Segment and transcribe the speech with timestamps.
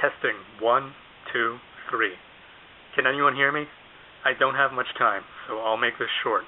[0.00, 0.96] Testing one,
[1.28, 1.60] two,
[1.92, 2.16] three.
[2.96, 3.68] Can anyone hear me?
[4.24, 6.44] I don't have much time, so I'll make this short.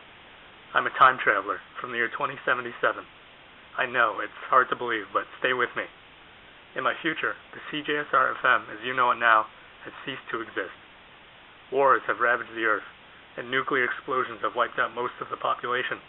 [0.73, 2.73] I'm a time traveler from the year 2077.
[3.77, 5.85] I know, it's hard to believe, but stay with me.
[6.77, 9.45] In my future, the CJSR FM, as you know it now,
[9.85, 10.73] has ceased to exist.
[11.69, 12.89] Wars have ravaged the earth,
[13.37, 16.01] and nuclear explosions have wiped out most of the population.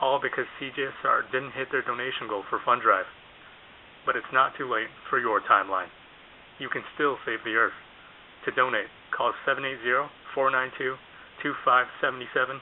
[0.00, 3.10] All because CJSR didn't hit their donation goal for Fund Drive.
[4.06, 5.90] But it's not too late for your timeline.
[6.60, 7.72] You can still save the earth.
[8.44, 9.32] To donate, call
[10.36, 12.60] 780-492-2577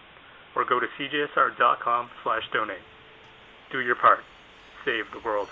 [0.55, 2.79] or go to cjsr.com slash donate.
[3.71, 4.21] Do your part.
[4.85, 5.49] Save the world.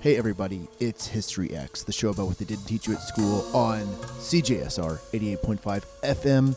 [0.00, 3.44] Hey everybody, it's History X, the show about what they didn't teach you at school
[3.54, 3.82] on
[4.18, 6.56] CJSR 88.5 FM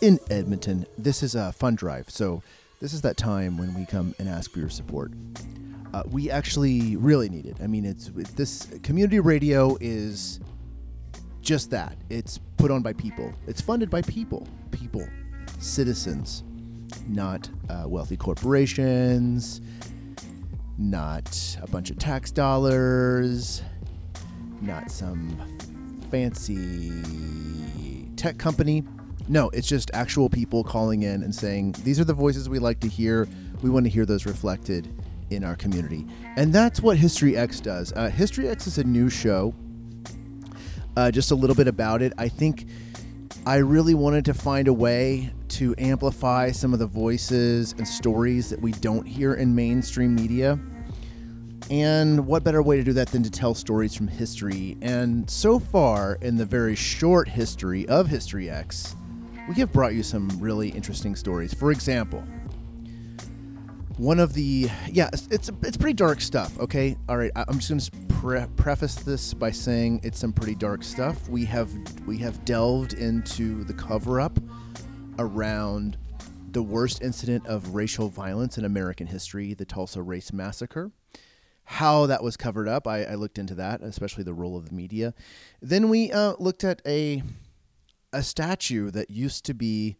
[0.00, 0.86] in Edmonton.
[0.96, 2.44] This is a fund drive, so
[2.80, 5.12] this is that time when we come and ask for your support.
[5.92, 7.56] Uh, we actually really need it.
[7.62, 10.40] I mean, it's this community radio is
[11.40, 11.96] just that.
[12.08, 13.32] It's put on by people.
[13.46, 15.06] It's funded by people, people,
[15.58, 16.44] citizens,
[17.08, 19.60] not uh, wealthy corporations
[20.80, 23.62] not a bunch of tax dollars,
[24.62, 25.38] not some
[26.10, 26.90] fancy
[28.16, 28.82] tech company.
[29.30, 32.80] No, it's just actual people calling in and saying, These are the voices we like
[32.80, 33.28] to hear.
[33.62, 34.92] We want to hear those reflected
[35.30, 36.04] in our community.
[36.36, 37.92] And that's what History X does.
[37.92, 39.54] Uh, History X is a new show.
[40.96, 42.12] Uh, just a little bit about it.
[42.18, 42.66] I think
[43.46, 48.50] I really wanted to find a way to amplify some of the voices and stories
[48.50, 50.58] that we don't hear in mainstream media.
[51.70, 54.76] And what better way to do that than to tell stories from history?
[54.82, 58.96] And so far, in the very short history of History X,
[59.50, 61.52] we have brought you some really interesting stories.
[61.52, 62.22] For example,
[63.96, 66.56] one of the yeah, it's it's, it's pretty dark stuff.
[66.60, 67.32] Okay, all right.
[67.34, 71.28] I'm just going to pre- preface this by saying it's some pretty dark stuff.
[71.28, 71.68] We have
[72.06, 74.38] we have delved into the cover up
[75.18, 75.98] around
[76.52, 80.92] the worst incident of racial violence in American history, the Tulsa Race Massacre.
[81.64, 84.74] How that was covered up, I, I looked into that, especially the role of the
[84.74, 85.12] media.
[85.60, 87.24] Then we uh, looked at a
[88.12, 89.96] a statue that used to be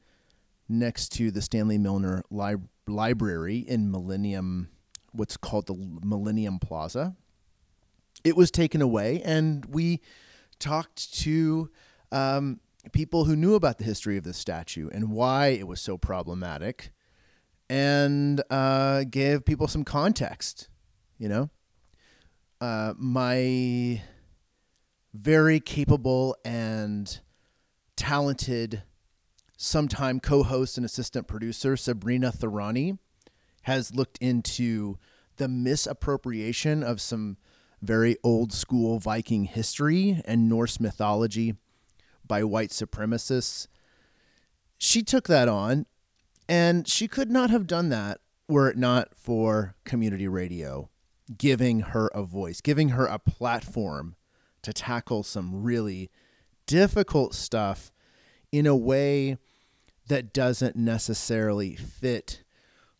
[0.68, 2.56] next to the Stanley Milner Li-
[2.86, 4.68] Library in Millennium,
[5.12, 7.16] what's called the Millennium Plaza.
[8.24, 10.00] It was taken away, and we
[10.58, 11.70] talked to
[12.12, 12.60] um,
[12.92, 16.92] people who knew about the history of this statue and why it was so problematic,
[17.68, 20.68] and uh, gave people some context.
[21.18, 21.50] You know,
[22.60, 24.02] uh, my
[25.12, 27.20] very capable and
[28.00, 28.82] talented
[29.58, 32.98] sometime co-host and assistant producer Sabrina Tharani
[33.64, 34.96] has looked into
[35.36, 37.36] the misappropriation of some
[37.82, 41.56] very old school Viking history and Norse mythology
[42.26, 43.66] by white supremacists.
[44.78, 45.84] She took that on,
[46.48, 50.88] and she could not have done that were it not for community radio
[51.36, 54.16] giving her a voice, giving her a platform
[54.62, 56.10] to tackle some really
[56.70, 57.90] difficult stuff
[58.52, 59.36] in a way
[60.06, 62.44] that doesn't necessarily fit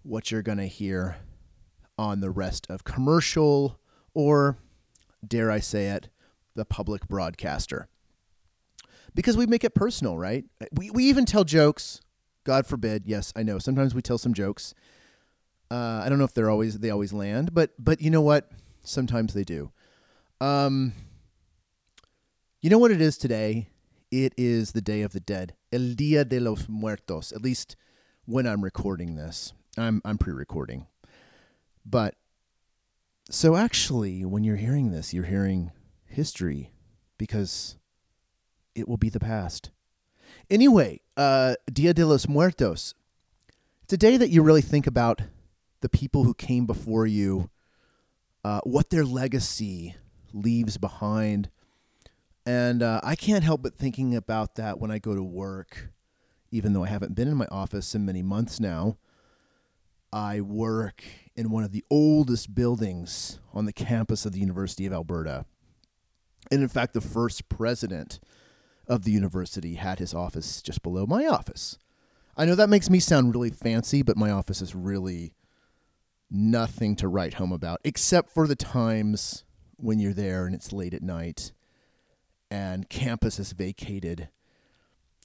[0.02, 1.18] what you're going to hear
[1.96, 3.78] on the rest of commercial
[4.12, 4.58] or,
[5.24, 6.08] dare I say it,
[6.56, 7.86] the public broadcaster.
[9.14, 10.44] Because we make it personal, right?
[10.72, 12.00] We, we even tell jokes.
[12.42, 13.04] God forbid.
[13.06, 13.60] Yes, I know.
[13.60, 14.74] Sometimes we tell some jokes.
[15.70, 18.50] Uh, I don't know if they're always they always land, but but you know what?
[18.82, 19.70] Sometimes they do.
[20.40, 20.92] Um,
[22.60, 23.68] you know what it is today?
[24.10, 27.32] It is the Day of the Dead, El Dia de los Muertos.
[27.32, 27.76] At least
[28.26, 30.86] when I'm recording this, I'm I'm pre-recording.
[31.86, 32.16] But
[33.30, 35.70] so actually, when you're hearing this, you're hearing
[36.04, 36.72] history
[37.16, 37.76] because
[38.74, 39.70] it will be the past.
[40.50, 42.94] Anyway, uh, Dia de los Muertos.
[43.84, 45.22] It's a day that you really think about
[45.80, 47.48] the people who came before you,
[48.44, 49.96] uh, what their legacy
[50.34, 51.48] leaves behind.
[52.46, 55.90] And uh, I can't help but thinking about that when I go to work,
[56.50, 58.96] even though I haven't been in my office in many months now.
[60.12, 61.04] I work
[61.36, 65.44] in one of the oldest buildings on the campus of the University of Alberta.
[66.50, 68.18] And in fact, the first president
[68.88, 71.78] of the university had his office just below my office.
[72.36, 75.34] I know that makes me sound really fancy, but my office is really
[76.28, 79.44] nothing to write home about, except for the times
[79.76, 81.52] when you're there and it's late at night
[82.50, 84.28] and campus is vacated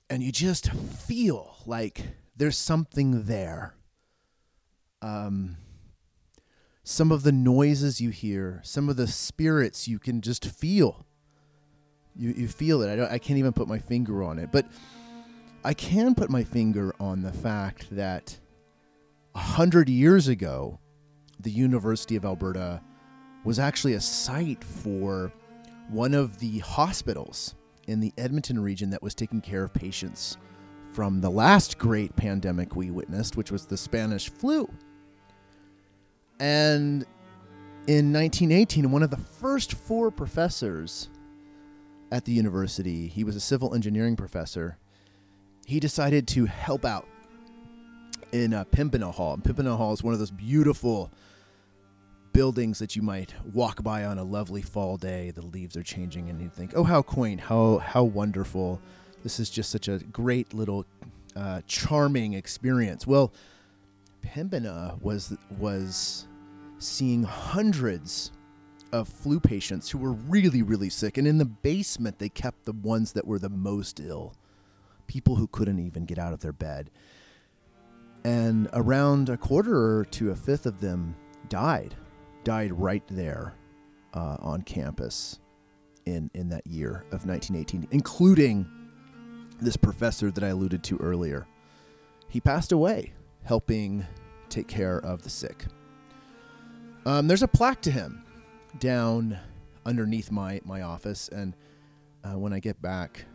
[0.10, 2.02] and you just feel like
[2.36, 3.76] there's something there.
[5.02, 5.58] Um,
[6.84, 11.06] some of the noises you hear, some of the spirits you can just feel.
[12.16, 12.92] You, you feel it.
[12.92, 14.52] I, don't, I can't even put my finger on it.
[14.52, 14.66] But
[15.64, 18.38] I can put my finger on the fact that
[19.34, 20.80] a hundred years ago,
[21.40, 22.82] the University of Alberta
[23.44, 25.32] was actually a site for
[25.90, 27.56] one of the hospitals
[27.88, 30.38] in the Edmonton region that was taking care of patients
[30.94, 34.70] from the last great pandemic we witnessed, which was the Spanish flu.
[36.40, 37.06] And
[37.88, 41.10] in 1918, one of the first four professors
[42.12, 44.78] at the university, he was a civil engineering professor,
[45.66, 47.08] he decided to help out
[48.32, 48.64] in uh,
[49.12, 49.40] Hall.
[49.44, 51.12] And Hall is one of those beautiful
[52.36, 55.32] buildings that you might walk by on a lovely fall day.
[55.32, 57.40] The leaves are changing, and you think, "Oh, how quaint!
[57.40, 58.82] How how wonderful!
[59.24, 60.86] This is just such a great little,
[61.38, 63.32] uh, charming experience." Well,
[64.22, 66.28] Pembina was was
[66.78, 68.32] seeing hundreds
[68.92, 72.74] of flu patients who were really really sick, and in the basement they kept the
[72.74, 74.34] ones that were the most ill,
[75.08, 76.92] people who couldn't even get out of their bed.
[78.26, 81.16] And around a quarter to a fifth of them
[81.48, 81.96] died,
[82.46, 83.56] died right there
[84.14, 85.40] uh, on campus
[86.06, 88.66] in in that year of 1918, including
[89.60, 91.46] this professor that I alluded to earlier.
[92.30, 93.14] He passed away
[93.44, 94.06] helping
[94.50, 95.66] take care of the sick.
[97.06, 98.24] Um, there's a plaque to him
[98.80, 99.38] down
[99.86, 101.56] underneath my, my office, and
[102.24, 103.26] uh, when I get back,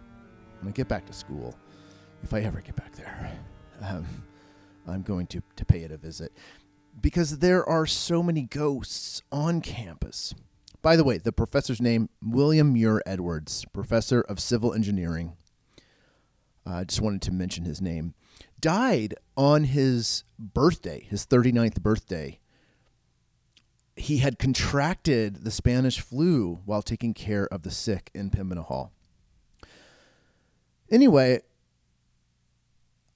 [0.60, 1.54] when I get back to school,
[2.22, 3.38] if I ever get back there,
[3.82, 4.06] um,
[4.88, 6.32] I'm going to, to pay it a visit
[6.98, 10.34] because there are so many ghosts on campus.
[10.82, 15.36] By the way, the professor's name, William Muir Edwards, professor of civil engineering.
[16.64, 18.14] I uh, just wanted to mention his name.
[18.58, 22.38] Died on his birthday, his 39th birthday.
[23.96, 28.92] He had contracted the Spanish flu while taking care of the sick in Pembina Hall.
[30.90, 31.40] Anyway,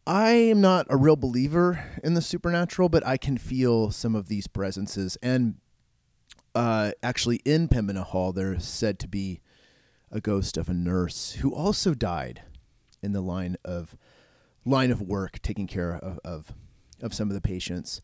[0.07, 4.29] I am not a real believer in the supernatural, but I can feel some of
[4.29, 5.17] these presences.
[5.23, 5.57] And
[6.55, 9.41] uh, actually, in Pembina Hall, there's said to be
[10.11, 12.43] a ghost of a nurse who also died
[13.03, 13.97] in the line of
[14.65, 16.55] line of work, taking care of of,
[17.01, 18.03] of some of the patients.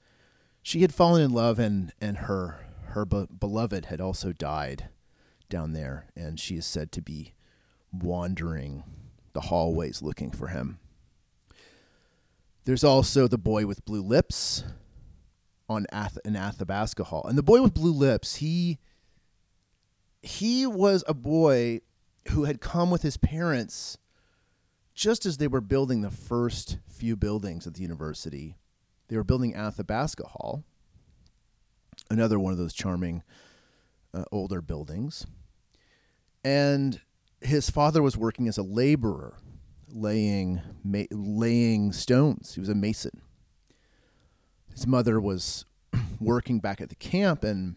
[0.63, 4.89] She had fallen in love, and and her her be- beloved had also died
[5.51, 7.35] down there, and she is said to be
[7.93, 8.85] wandering
[9.33, 10.79] the hallways looking for him.
[12.65, 14.65] There's also the boy with blue lips
[15.69, 18.79] on Ath- in Athabasca Hall, and the boy with blue lips he
[20.23, 21.81] he was a boy
[22.29, 23.97] who had come with his parents
[24.95, 28.59] just as they were building the first few buildings at the university.
[29.09, 30.63] They were building Athabasca Hall,
[32.11, 33.23] another one of those charming
[34.13, 35.27] uh, older buildings,
[36.45, 37.01] and
[37.41, 39.39] his father was working as a laborer
[39.93, 42.55] laying ma- laying stones.
[42.55, 43.23] He was a mason.
[44.73, 45.65] His mother was
[46.21, 47.77] working back at the camp, and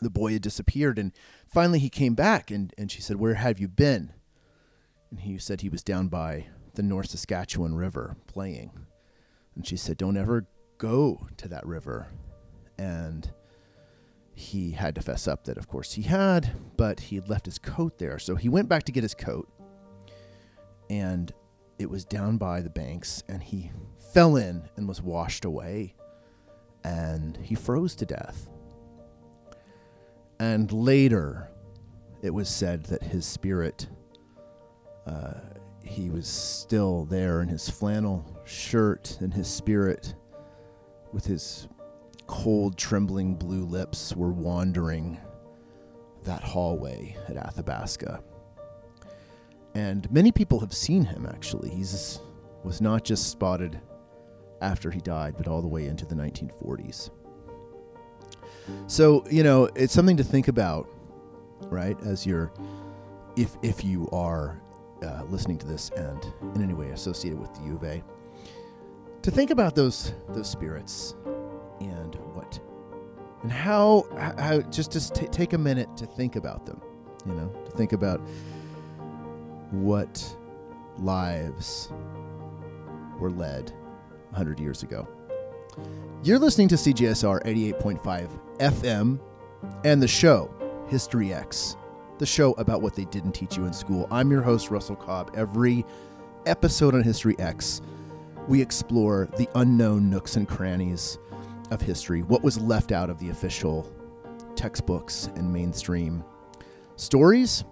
[0.00, 0.98] the boy had disappeared.
[0.98, 1.12] And
[1.46, 4.12] finally, he came back, and, and she said, "Where have you been?"
[5.10, 8.70] And he said he was down by the North Saskatchewan River playing.
[9.54, 10.46] And she said, "Don't ever
[10.78, 12.08] go to that river."
[12.78, 13.30] And
[14.34, 17.58] he had to fess up that, of course, he had, but he had left his
[17.58, 18.18] coat there.
[18.18, 19.48] So he went back to get his coat
[20.90, 21.32] and
[21.78, 23.70] it was down by the banks and he
[24.12, 25.94] fell in and was washed away
[26.84, 28.48] and he froze to death.
[30.38, 31.48] And later,
[32.22, 33.88] it was said that his spirit,
[35.06, 35.34] uh,
[35.82, 40.14] he was still there in his flannel shirt and his spirit,
[41.12, 41.68] with his
[42.26, 45.18] cold, trembling blue lips, were wandering
[46.24, 48.22] that hallway at Athabasca
[49.76, 51.68] and many people have seen him actually.
[51.68, 52.20] He's
[52.64, 53.78] was not just spotted
[54.62, 57.10] after he died, but all the way into the 1940s.
[58.86, 60.88] So you know, it's something to think about,
[61.64, 61.96] right?
[62.04, 62.52] As you're,
[63.36, 64.62] if if you are
[65.02, 68.02] uh, listening to this and in any way associated with the U of A,
[69.20, 71.14] to think about those those spirits
[71.80, 72.58] and what
[73.42, 74.06] and how
[74.38, 76.80] how just to t- take a minute to think about them,
[77.26, 78.22] you know, to think about
[79.70, 80.36] what
[80.98, 81.92] lives
[83.18, 83.70] were led
[84.30, 85.08] 100 years ago.
[86.22, 89.20] You're listening to CJSR 88.5 FM
[89.84, 90.52] and the show
[90.88, 91.76] History X,
[92.18, 94.06] the show about what they didn't teach you in school.
[94.10, 95.32] I'm your host, Russell Cobb.
[95.34, 95.84] Every
[96.46, 97.82] episode on History X,
[98.48, 101.18] we explore the unknown nooks and crannies
[101.70, 103.92] of history, what was left out of the official
[104.54, 106.24] textbooks and mainstream
[106.96, 107.64] stories.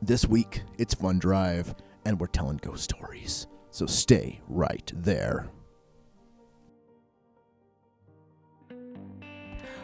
[0.00, 1.74] This week, it's Fun Drive,
[2.04, 3.48] and we're telling ghost stories.
[3.72, 5.48] So stay right there.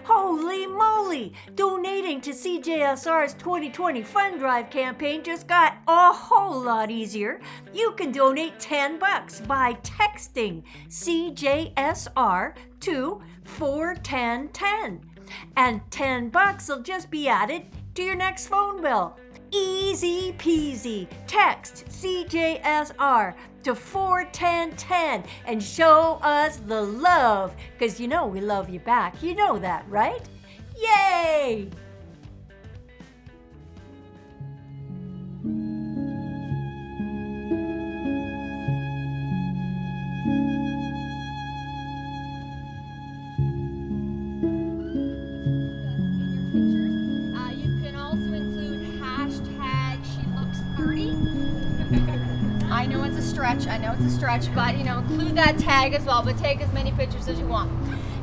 [0.05, 1.33] Holy moly!
[1.57, 7.41] Donating to CJSR's 2020 Fund Drive campaign just got a whole lot easier.
[7.73, 15.01] You can donate 10 bucks by texting CJSR to 41010.
[15.57, 17.65] And 10 bucks will just be added
[17.97, 19.17] to your next phone bill.
[19.55, 21.07] Easy peasy.
[21.29, 27.55] Text CJSR to 41010 and show us the love.
[27.79, 29.23] Because you know we love you back.
[29.23, 30.23] You know that, right?
[30.77, 31.71] Yay!
[53.61, 56.37] Stretch, I know it's a stretch, but you know, include that tag as well, but
[56.39, 57.71] take as many pictures as you want.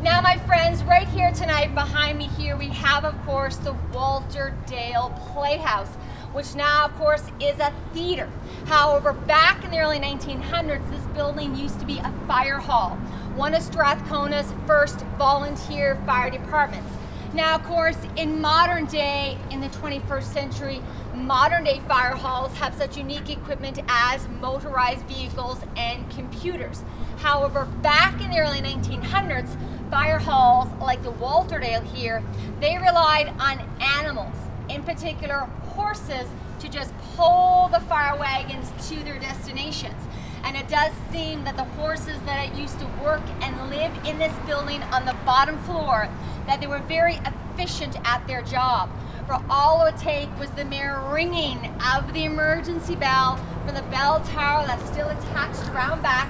[0.03, 5.15] Now, my friends, right here tonight, behind me here, we have, of course, the Walterdale
[5.31, 5.87] Playhouse,
[6.33, 8.29] which now, of course, is a theater.
[8.65, 12.97] However, back in the early 1900s, this building used to be a fire hall,
[13.35, 16.91] one of Strathcona's first volunteer fire departments.
[17.33, 20.81] Now, of course, in modern day, in the 21st century,
[21.15, 26.83] modern day fire halls have such unique equipment as motorized vehicles and computers.
[27.17, 29.55] However, back in the early 1900s,
[29.89, 32.23] fire halls like the Walterdale here,
[32.59, 34.35] they relied on animals,
[34.69, 35.39] in particular
[35.75, 36.27] horses,
[36.59, 40.01] to just pull the fire wagons to their destinations.
[40.43, 44.33] And it does seem that the horses that used to work and live in this
[44.45, 46.09] building on the bottom floor,
[46.47, 48.89] that they were very efficient at their job.
[49.31, 51.57] For all it would take was the mere ringing
[51.95, 56.29] of the emergency bell from the bell tower that's still attached around back.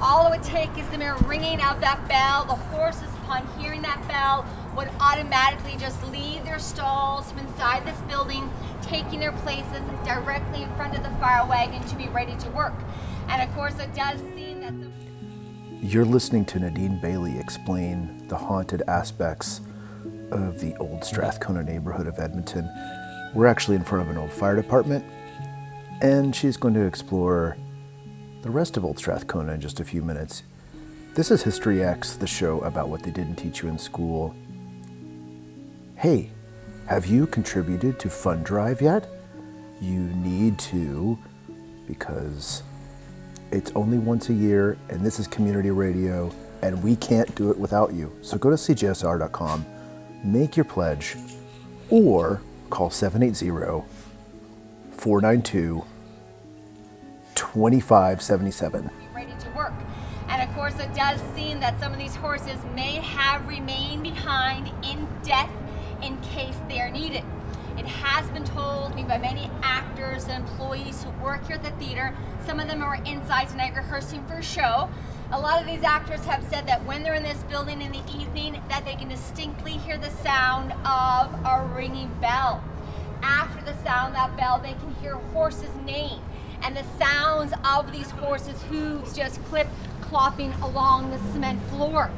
[0.00, 2.46] All it would take is the mere ringing of that bell.
[2.46, 4.44] The horses, upon hearing that bell,
[4.76, 8.50] would automatically just leave their stalls from inside this building,
[8.82, 12.74] taking their places directly in front of the fire wagon to be ready to work.
[13.28, 14.74] And of course, it does seem that
[15.80, 19.60] You're listening to Nadine Bailey explain the haunted aspects
[20.32, 22.68] of the old Strathcona neighborhood of Edmonton.
[23.34, 25.04] We're actually in front of an old fire department,
[26.00, 27.56] and she's going to explore
[28.42, 30.42] the rest of Old Strathcona in just a few minutes.
[31.14, 34.34] This is History X, the show about what they didn't teach you in school.
[35.96, 36.30] Hey,
[36.86, 39.08] have you contributed to Fund Drive yet?
[39.80, 41.18] You need to
[41.86, 42.62] because
[43.50, 46.32] it's only once a year, and this is community radio,
[46.62, 48.16] and we can't do it without you.
[48.22, 49.66] So go to cjsr.com,
[50.24, 51.16] make your pledge,
[51.88, 53.86] or call 780
[54.92, 55.84] 492
[57.34, 58.90] 2577.
[59.14, 59.72] ready to work.
[60.28, 64.70] And of course, it does seem that some of these horses may have remained behind
[64.84, 65.50] in death
[66.02, 67.24] in case they are needed.
[67.78, 71.70] It has been told me by many actors and employees who work here at the
[71.84, 72.14] theater.
[72.46, 74.90] Some of them are inside tonight rehearsing for a show.
[75.32, 78.02] A lot of these actors have said that when they're in this building in the
[78.18, 82.64] evening, that they can distinctly hear the sound of a ringing bell.
[83.22, 86.20] After the sound of that bell, they can hear horses neighing
[86.62, 89.68] and the sounds of these horses' hooves just clip
[90.02, 92.10] clopping along the cement floor.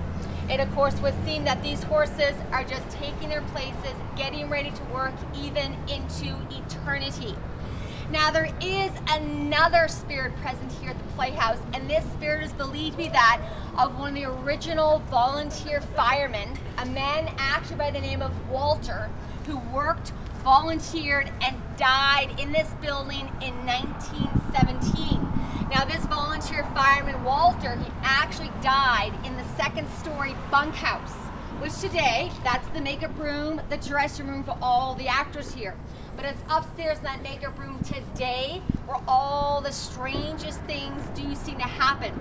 [0.50, 4.70] It, of course, was seen that these horses are just taking their places, getting ready
[4.70, 7.36] to work even into eternity.
[8.12, 12.98] Now, there is another spirit present here at the Playhouse, and this spirit is believed
[12.98, 13.40] to be that
[13.78, 19.08] of one of the original volunteer firemen, a man actually by the name of Walter,
[19.46, 20.12] who worked,
[20.44, 25.26] volunteered, and died in this building in 1917.
[25.70, 31.14] Now, this volunteer fireman, Walter, he actually died in the second story bunkhouse,
[31.62, 35.74] which today, that's the makeup room, the dressing room for all the actors here.
[36.22, 41.56] But it's upstairs in that makeup room today where all the strangest things do seem
[41.56, 42.12] to happen.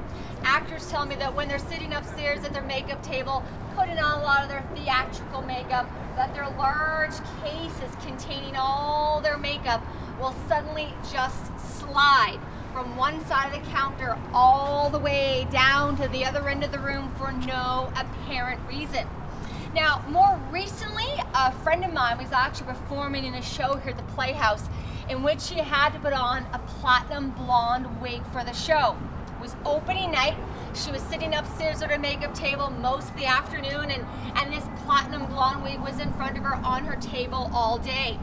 [0.41, 3.43] Actors tell me that when they're sitting upstairs at their makeup table,
[3.75, 9.37] putting on a lot of their theatrical makeup, that their large cases containing all their
[9.37, 9.83] makeup
[10.19, 12.39] will suddenly just slide
[12.73, 16.71] from one side of the counter all the way down to the other end of
[16.71, 19.07] the room for no apparent reason.
[19.73, 23.97] Now, more recently, a friend of mine was actually performing in a show here at
[23.97, 24.67] the Playhouse
[25.09, 28.97] in which she had to put on a platinum blonde wig for the show.
[29.35, 30.35] It was opening night.
[30.73, 34.65] She was sitting upstairs at her makeup table most of the afternoon, and, and this
[34.85, 38.15] platinum blonde wig was in front of her on her table all day.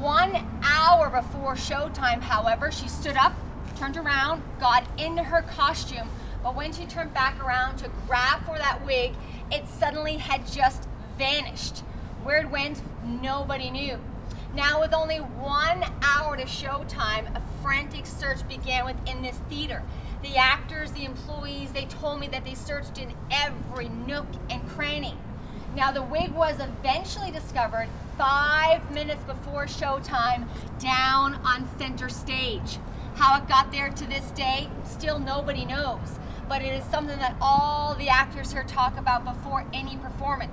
[0.00, 3.34] One hour before showtime, however, she stood up,
[3.76, 6.08] turned around, got into her costume,
[6.42, 9.12] but when she turned back around to grab for that wig,
[9.50, 11.80] it suddenly had just vanished.
[12.24, 13.98] Where it went, nobody knew.
[14.54, 19.82] Now, with only one hour to showtime, a frantic search began within this theater.
[20.22, 25.16] The actors, the employees, they told me that they searched in every nook and cranny.
[25.74, 30.46] Now, the wig was eventually discovered five minutes before showtime
[30.78, 32.78] down on center stage.
[33.14, 36.18] How it got there to this day, still nobody knows,
[36.52, 40.52] but it is something that all the actors here talk about before any performance.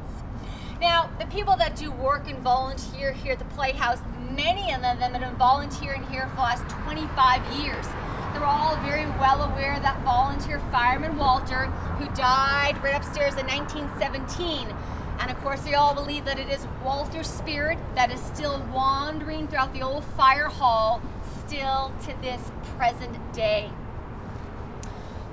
[0.79, 3.99] Now, the people that do work and volunteer here at the Playhouse,
[4.31, 7.85] many of them have been volunteering here for the last 25 years.
[8.31, 13.45] They're all very well aware of that volunteer fireman Walter, who died right upstairs in
[13.47, 14.73] 1917,
[15.19, 19.49] and of course, they all believe that it is Walter's spirit that is still wandering
[19.49, 21.01] throughout the old fire hall,
[21.45, 22.39] still to this
[22.77, 23.69] present day.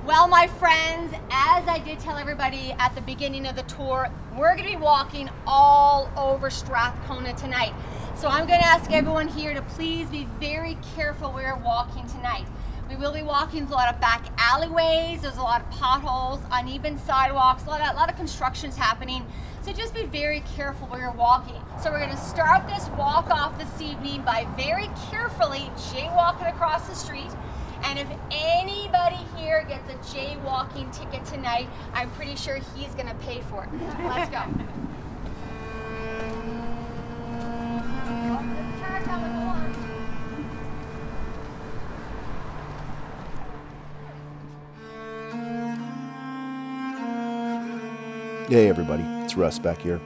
[0.07, 4.55] Well, my friends, as I did tell everybody at the beginning of the tour, we're
[4.55, 7.75] going to be walking all over Strathcona tonight.
[8.15, 12.07] So I'm going to ask everyone here to please be very careful where you're walking
[12.07, 12.47] tonight.
[12.89, 15.23] We will be walking a lot of back alleyways.
[15.23, 19.27] There's a lot of potholes, uneven sidewalks, a lot of, a lot of constructions happening.
[19.63, 21.61] So just be very careful where you're walking.
[21.83, 26.87] So we're going to start this walk off this evening by very carefully jaywalking across
[26.87, 27.33] the street.
[27.85, 33.15] And if anybody here gets a jaywalking ticket tonight, I'm pretty sure he's going to
[33.17, 33.71] pay for it.
[34.05, 34.43] Let's go.
[48.49, 50.01] Hey, everybody, it's Russ back here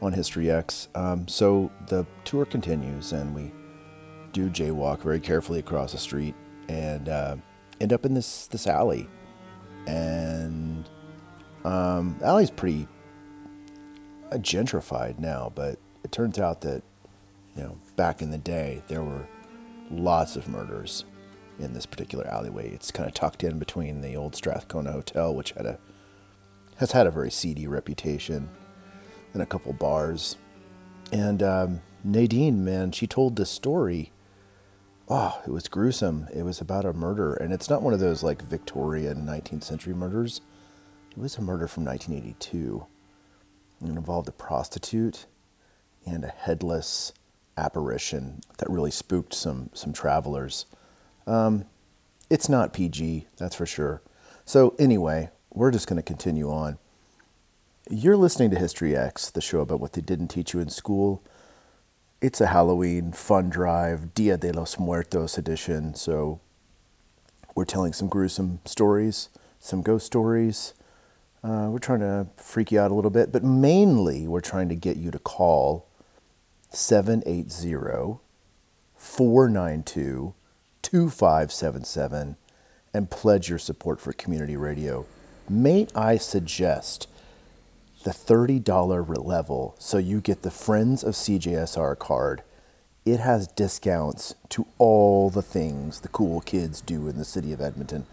[0.00, 0.88] on History X.
[0.94, 3.52] Um, so the tour continues, and we
[4.32, 6.34] do jaywalk very carefully across the street
[6.68, 7.36] and uh,
[7.80, 9.08] end up in this this alley.
[9.86, 10.88] And
[11.64, 12.86] um, alley's pretty
[14.30, 16.82] uh, gentrified now, but it turns out that
[17.56, 19.26] you know back in the day there were
[19.90, 21.04] lots of murders
[21.58, 22.70] in this particular alleyway.
[22.70, 25.78] It's kind of tucked in between the old Strathcona Hotel, which had a
[26.76, 28.48] has had a very seedy reputation,
[29.32, 30.36] and a couple bars.
[31.12, 34.12] And um, Nadine, man, she told this story.
[35.14, 36.26] Oh, it was gruesome.
[36.32, 39.92] It was about a murder, and it's not one of those like Victorian 19th century
[39.92, 40.40] murders.
[41.10, 42.86] It was a murder from 1982.
[43.82, 45.26] It involved a prostitute
[46.06, 47.12] and a headless
[47.58, 50.64] apparition that really spooked some some travelers.
[51.26, 51.66] Um,
[52.30, 54.00] it's not PG, that's for sure.
[54.46, 56.78] So anyway, we're just going to continue on.
[57.90, 61.22] You're listening to History X, the show about what they didn't teach you in school.
[62.22, 65.96] It's a Halloween fun drive, Dia de los Muertos edition.
[65.96, 66.38] So
[67.56, 70.72] we're telling some gruesome stories, some ghost stories.
[71.42, 74.76] Uh, we're trying to freak you out a little bit, but mainly we're trying to
[74.76, 75.88] get you to call
[76.70, 78.20] 780
[78.96, 80.34] 492
[80.82, 82.36] 2577
[82.94, 85.04] and pledge your support for community radio
[85.48, 87.08] may I suggest
[88.02, 92.42] the $30 level so you get the Friends of CJSR card.
[93.04, 97.60] It has discounts to all the things the cool kids do in the city of
[97.60, 98.06] Edmonton.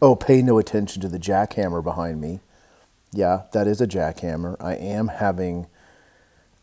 [0.00, 2.40] Oh, pay no attention to the jackhammer behind me.
[3.12, 4.56] Yeah, that is a jackhammer.
[4.60, 5.66] I am having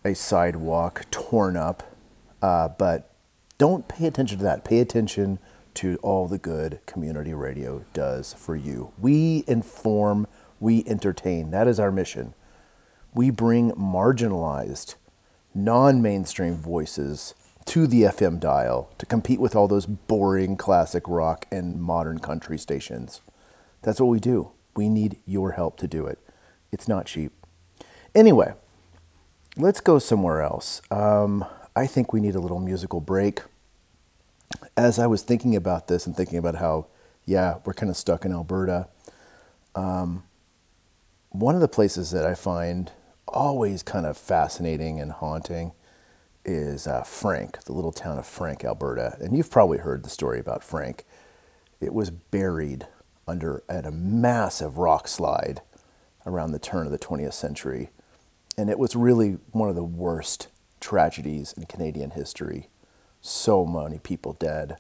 [0.05, 1.83] a sidewalk torn up,
[2.41, 3.09] uh, but
[3.57, 4.63] don't pay attention to that.
[4.63, 5.39] Pay attention
[5.75, 8.91] to all the good community radio does for you.
[8.99, 10.27] We inform,
[10.59, 11.51] we entertain.
[11.51, 12.33] That is our mission.
[13.13, 14.95] We bring marginalized,
[15.53, 21.45] non mainstream voices to the FM dial to compete with all those boring classic rock
[21.51, 23.21] and modern country stations.
[23.81, 24.51] That's what we do.
[24.75, 26.19] We need your help to do it.
[26.71, 27.31] It's not cheap.
[28.15, 28.53] Anyway,
[29.55, 30.81] let's go somewhere else.
[30.89, 31.45] Um,
[31.75, 33.41] I think we need a little musical break
[34.75, 36.87] as I was thinking about this and thinking about how,
[37.25, 38.87] yeah, we're kind of stuck in Alberta,
[39.75, 40.23] um,
[41.29, 42.91] one of the places that I find
[43.27, 45.73] always kind of fascinating and haunting
[46.45, 49.17] is uh, Frank, the little town of Frank, Alberta.
[49.19, 51.05] And you've probably heard the story about Frank.
[51.79, 52.87] It was buried
[53.27, 55.61] under at a massive rock slide
[56.25, 57.89] around the turn of the 20th century.
[58.57, 62.67] And it was really one of the worst tragedies in Canadian history
[63.23, 64.77] so many people dead.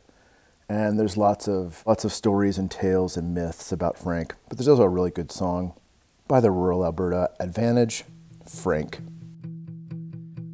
[0.69, 4.35] And there's lots of lots of stories and tales and myths about Frank.
[4.47, 5.73] But there's also a really good song
[6.27, 8.03] by the rural Alberta Advantage,
[8.47, 8.99] Frank.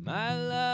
[0.04, 0.68] My love,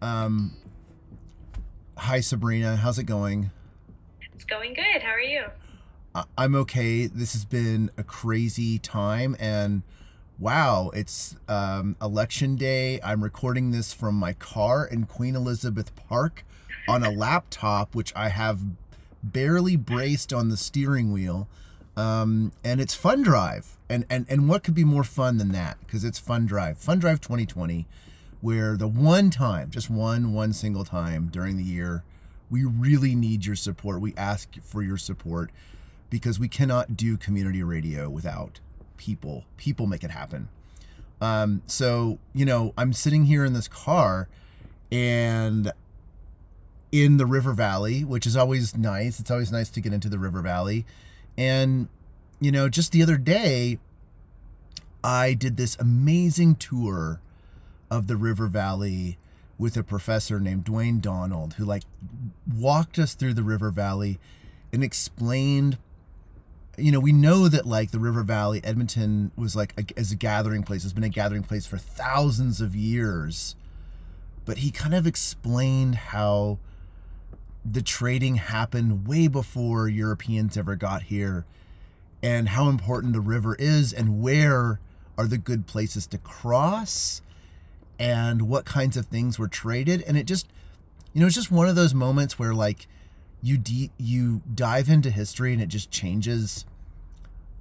[0.00, 0.52] Um,
[1.96, 2.76] hi, Sabrina.
[2.76, 3.50] How's it going?
[4.34, 5.02] It's going good.
[5.02, 5.46] How are you?
[6.14, 7.06] I- I'm okay.
[7.06, 9.82] This has been a crazy time, and
[10.38, 13.00] wow, it's um, election day.
[13.02, 16.44] I'm recording this from my car in Queen Elizabeth Park
[16.88, 18.60] on a laptop, which I have
[19.22, 21.48] barely braced on the steering wheel.
[21.96, 25.78] Um, and it's Fun Drive, and and and what could be more fun than that?
[25.84, 27.86] Because it's Fun Drive, Fun Drive 2020,
[28.40, 32.04] where the one time, just one one single time during the year,
[32.50, 34.00] we really need your support.
[34.00, 35.50] We ask for your support
[36.10, 38.60] because we cannot do community radio without
[38.96, 39.44] people.
[39.56, 40.48] People make it happen.
[41.20, 44.28] Um, so you know, I'm sitting here in this car,
[44.90, 45.72] and
[46.90, 49.20] in the river valley, which is always nice.
[49.20, 50.86] It's always nice to get into the river valley.
[51.36, 51.88] And,
[52.40, 53.78] you know, just the other day,
[55.04, 57.20] I did this amazing tour
[57.90, 59.18] of the river valley
[59.58, 61.82] with a professor named Dwayne Donald, who like
[62.52, 64.18] walked us through the river valley
[64.72, 65.78] and explained.
[66.76, 70.16] You know, we know that like the river valley, Edmonton was like a, as a
[70.16, 73.56] gathering place, has been a gathering place for thousands of years.
[74.44, 76.58] But he kind of explained how
[77.64, 81.44] the trading happened way before Europeans ever got here
[82.22, 84.80] and how important the river is and where
[85.16, 87.22] are the good places to cross
[87.98, 90.48] and what kinds of things were traded and it just
[91.12, 92.86] you know it's just one of those moments where like
[93.42, 96.64] you de- you dive into history and it just changes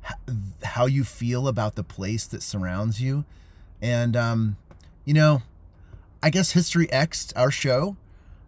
[0.06, 3.26] h- how you feel about the place that surrounds you
[3.82, 4.58] and um
[5.06, 5.41] you know
[6.21, 7.95] I guess History X, our show,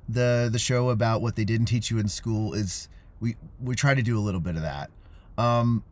[0.08, 3.93] the the show about what they didn't teach you in school, is we we try
[3.93, 4.89] to do a little bit of that.
[5.38, 5.84] Um,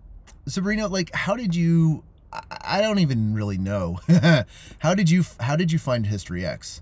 [0.48, 2.04] Sabrina, like, how did you?
[2.32, 4.00] I, don't even really know.
[4.80, 6.82] how did you How did you find History X?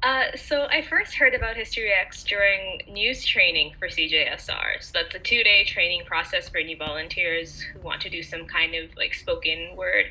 [0.00, 4.80] Uh, so I first heard about History X during news training for CJSR.
[4.80, 8.76] So that's a two-day training process for new volunteers who want to do some kind
[8.76, 10.06] of like spoken word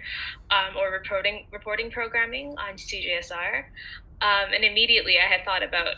[0.52, 3.64] um, or reporting reporting programming on CJSR.
[4.20, 5.96] Um, and immediately I had thought about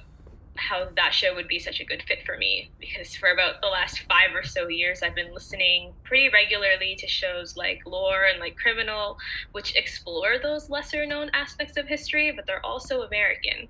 [0.60, 3.68] how that show would be such a good fit for me because for about the
[3.68, 8.40] last five or so years I've been listening pretty regularly to shows like Lore and
[8.40, 9.18] like Criminal,
[9.52, 13.68] which explore those lesser known aspects of history, but they're also American.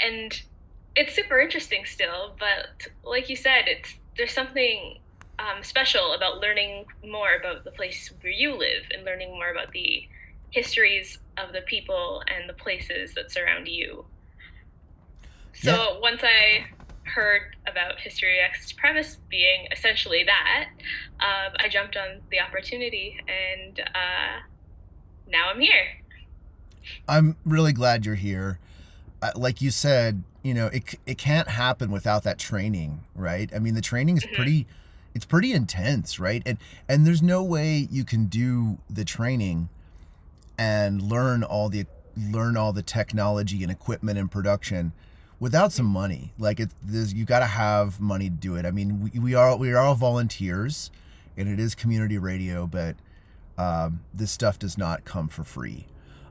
[0.00, 0.40] And
[0.96, 4.98] it's super interesting still, but like you said, it's there's something
[5.38, 9.70] um, special about learning more about the place where you live and learning more about
[9.72, 10.08] the
[10.50, 14.04] histories of the people and the places that surround you.
[15.62, 16.00] So Yeah.
[16.00, 16.66] once I
[17.04, 20.68] heard about History X's premise being essentially that,
[21.20, 24.40] um, I jumped on the opportunity, and uh,
[25.26, 25.86] now I'm here.
[27.08, 28.58] I'm really glad you're here.
[29.20, 33.50] Uh, like you said, you know, it it can't happen without that training, right?
[33.54, 34.34] I mean, the training is Mhm.
[34.34, 34.66] pretty
[35.14, 36.42] it's pretty intense, right?
[36.46, 39.68] And and there's no way you can do the training
[40.56, 44.92] and learn all the learn all the technology and equipment and production
[45.40, 46.32] without some money.
[46.38, 48.66] Like it there's you got to have money to do it.
[48.66, 50.90] I mean, we, we are we are all volunteers
[51.36, 52.96] and it is community radio, but
[53.56, 55.86] um, this stuff does not come for free.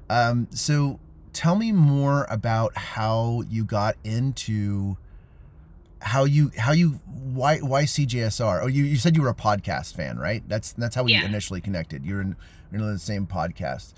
[0.10, 1.00] Um, so
[1.34, 4.98] tell me more about how you got into
[6.02, 8.62] how you how you why why CJSR?
[8.64, 10.44] Oh, you, you said you were a podcast fan, right?
[10.48, 11.26] That's that's how we Yeah.
[11.26, 12.06] initially connected.
[12.06, 12.36] You're in
[12.72, 13.94] you're in the same podcast.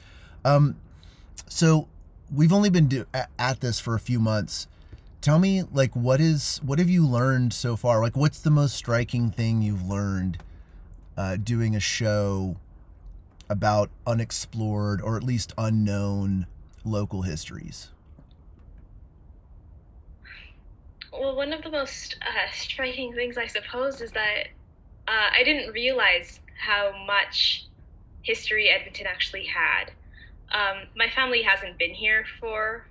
[0.46, 0.78] Um,
[1.48, 1.88] so
[2.34, 4.68] we've only been do, at, at this for a few months.
[5.22, 8.02] Tell me, like, what is what have you learned so far?
[8.02, 10.42] Like, what's the most striking thing you've learned
[11.18, 12.56] uh, doing a show
[13.50, 16.48] about unexplored or at least unknown
[16.86, 17.90] local histories?
[21.12, 24.48] Well, one of the most uh, striking things, I suppose, is that
[25.08, 27.66] uh, I didn't realize how much
[28.22, 29.92] history Edmonton actually had.
[30.52, 32.86] Um, my family hasn't been here for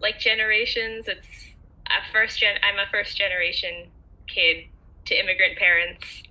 [0.00, 1.08] like generations.
[1.08, 1.57] It's
[1.90, 2.56] a first gen.
[2.62, 3.88] I'm a first generation
[4.26, 4.66] kid
[5.06, 6.22] to immigrant parents.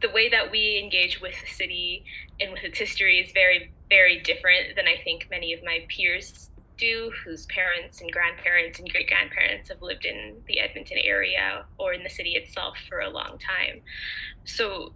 [0.00, 2.04] The way that we engage with the city
[2.40, 6.50] and with its history is very, very different than I think many of my peers
[6.76, 11.92] do, whose parents and grandparents and great grandparents have lived in the Edmonton area or
[11.92, 13.82] in the city itself for a long time.
[14.44, 14.92] So,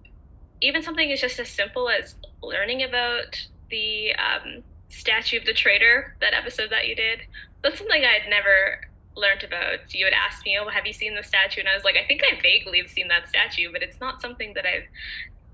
[0.60, 6.16] even something as just as simple as learning about the um, statue of the traitor,
[6.20, 7.20] that episode that you did,
[7.62, 8.82] that's something I'd never
[9.14, 9.92] learned about.
[9.92, 12.06] You had asked me, "Oh, have you seen the statue?" And I was like, "I
[12.06, 14.88] think I vaguely have seen that statue, but it's not something that I've,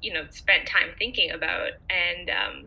[0.00, 2.64] you know, spent time thinking about." And um,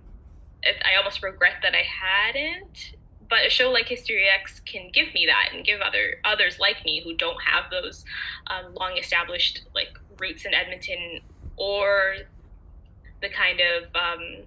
[0.63, 2.95] it, I almost regret that I hadn't
[3.31, 6.83] but a show like History X can give me that and give other others like
[6.83, 8.03] me who don't have those
[8.47, 11.21] um, long established like roots in Edmonton
[11.55, 12.15] or
[13.21, 14.43] the kind of um,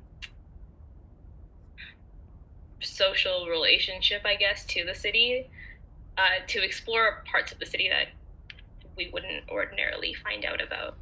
[2.81, 5.49] social relationship, I guess, to the city
[6.17, 8.09] uh, to explore parts of the city that
[8.97, 10.97] we wouldn't ordinarily find out about.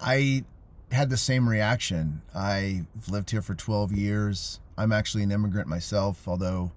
[0.00, 0.44] I
[0.90, 2.22] had the same reaction.
[2.34, 4.60] I've lived here for 12 years.
[4.76, 6.72] I'm actually an immigrant myself, although,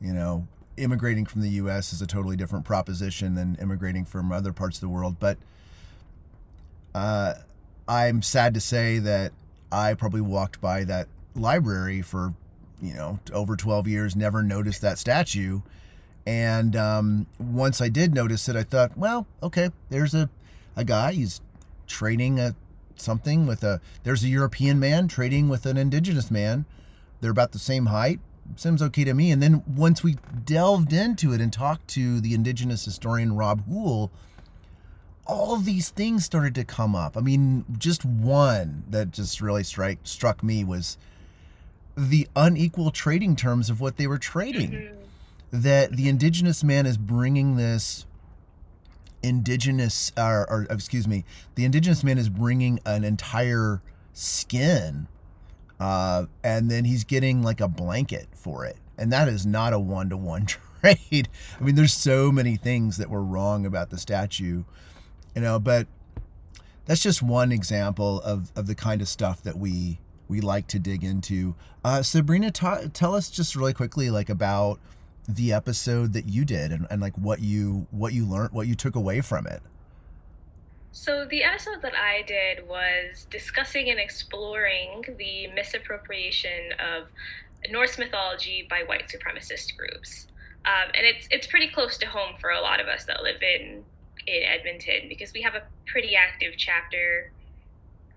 [0.00, 0.46] you know,
[0.76, 1.92] immigrating from the U.S.
[1.92, 5.16] is a totally different proposition than immigrating from other parts of the world.
[5.18, 5.38] But
[6.94, 7.34] uh,
[7.88, 9.32] I'm sad to say that
[9.72, 12.34] I probably walked by that library for,
[12.80, 15.60] you know, over 12 years, never noticed that statue.
[16.26, 20.28] And um, once I did notice it, I thought, well, okay, there's a,
[20.74, 21.12] a guy.
[21.12, 21.40] He's
[21.86, 22.56] trading a
[22.96, 23.80] something with a.
[24.02, 26.64] There's a European man trading with an indigenous man.
[27.20, 28.20] They're about the same height.
[28.56, 29.30] Seems okay to me.
[29.30, 34.10] And then once we delved into it and talked to the indigenous historian Rob Houle,
[35.26, 37.16] all these things started to come up.
[37.16, 40.96] I mean, just one that just really strike struck me was
[41.96, 44.90] the unequal trading terms of what they were trading.
[45.50, 48.04] That the indigenous man is bringing this
[49.22, 53.80] indigenous, or, or excuse me, the indigenous man is bringing an entire
[54.12, 55.08] skin,
[55.78, 59.78] uh, and then he's getting like a blanket for it, and that is not a
[59.78, 61.28] one to one trade.
[61.60, 64.64] I mean, there's so many things that were wrong about the statue,
[65.34, 65.86] you know, but
[66.86, 70.78] that's just one example of, of the kind of stuff that we we like to
[70.78, 71.54] dig into.
[71.84, 74.80] Uh, Sabrina, tell us just really quickly, like about
[75.28, 78.74] the episode that you did and, and like what you what you learned, what you
[78.74, 79.62] took away from it.
[80.92, 87.08] So, the episode that I did was discussing and exploring the misappropriation of
[87.70, 90.26] Norse mythology by white supremacist groups.
[90.64, 93.42] Um, and it's it's pretty close to home for a lot of us that live
[93.42, 93.84] in
[94.26, 97.30] in Edmonton because we have a pretty active chapter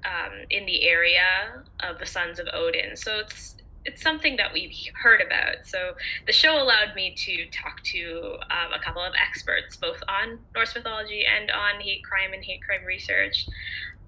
[0.05, 2.95] um, in the area of the Sons of Odin.
[2.95, 3.55] So it's
[3.89, 5.65] it's something that we've heard about.
[5.65, 5.93] So
[6.27, 10.75] the show allowed me to talk to um, a couple of experts, both on Norse
[10.75, 13.47] mythology and on hate crime and hate crime research,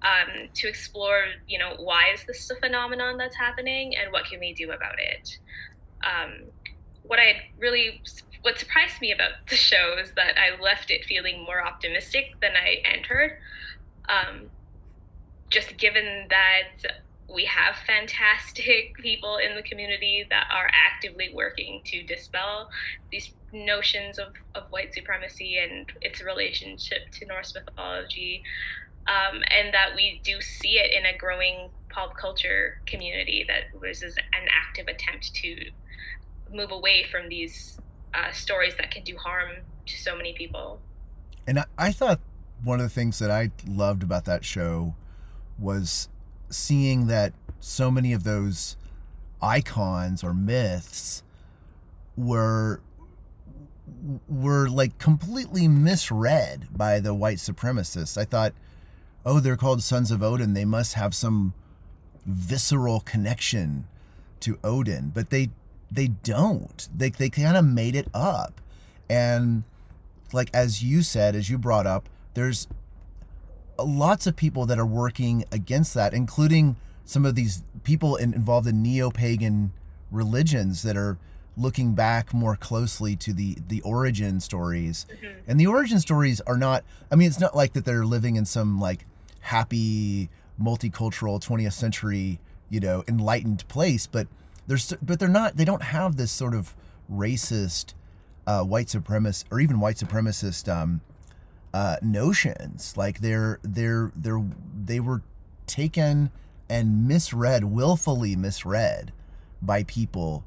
[0.02, 4.38] um, to explore, you know, why is this a phenomenon that's happening and what can
[4.38, 5.38] we do about it.
[6.04, 6.44] Um,
[7.02, 8.00] what I really,
[8.42, 12.52] what surprised me about the show is that I left it feeling more optimistic than
[12.52, 13.38] I entered.
[14.08, 14.50] Um,
[15.50, 22.02] just given that we have fantastic people in the community that are actively working to
[22.02, 22.70] dispel
[23.10, 28.42] these notions of, of white supremacy and its relationship to Norse mythology,
[29.06, 34.02] um, and that we do see it in a growing pop culture community that was
[34.02, 35.70] an active attempt to
[36.52, 37.78] move away from these
[38.14, 39.50] uh, stories that can do harm
[39.86, 40.80] to so many people.
[41.46, 42.20] And I, I thought
[42.62, 44.94] one of the things that I loved about that show
[45.58, 46.08] was
[46.52, 48.76] seeing that so many of those
[49.40, 51.22] icons or myths
[52.16, 52.80] were
[54.28, 58.18] were like completely misread by the white supremacists.
[58.18, 58.52] I thought,
[59.24, 60.54] oh, they're called Sons of Odin.
[60.54, 61.54] They must have some
[62.26, 63.86] visceral connection
[64.40, 65.50] to Odin, but they
[65.90, 66.88] they don't.
[66.94, 68.60] They they kind of made it up.
[69.08, 69.64] And
[70.32, 72.66] like as you said, as you brought up, there's
[73.86, 78.66] lots of people that are working against that, including some of these people in, involved
[78.66, 79.72] in neo-pagan
[80.10, 81.18] religions that are
[81.56, 85.38] looking back more closely to the the origin stories mm-hmm.
[85.46, 88.44] and the origin stories are not i mean it's not like that they're living in
[88.46, 89.04] some like
[89.40, 92.40] happy multicultural 20th century
[92.70, 94.26] you know enlightened place but
[94.66, 96.74] there's but they're not they don't have this sort of
[97.12, 97.92] racist
[98.46, 101.00] uh, white supremacist or even white supremacist um,
[101.74, 102.96] uh, notions.
[102.96, 104.44] Like they're they're they're
[104.84, 105.22] they were
[105.66, 106.30] taken
[106.68, 109.12] and misread, willfully misread
[109.60, 110.44] by people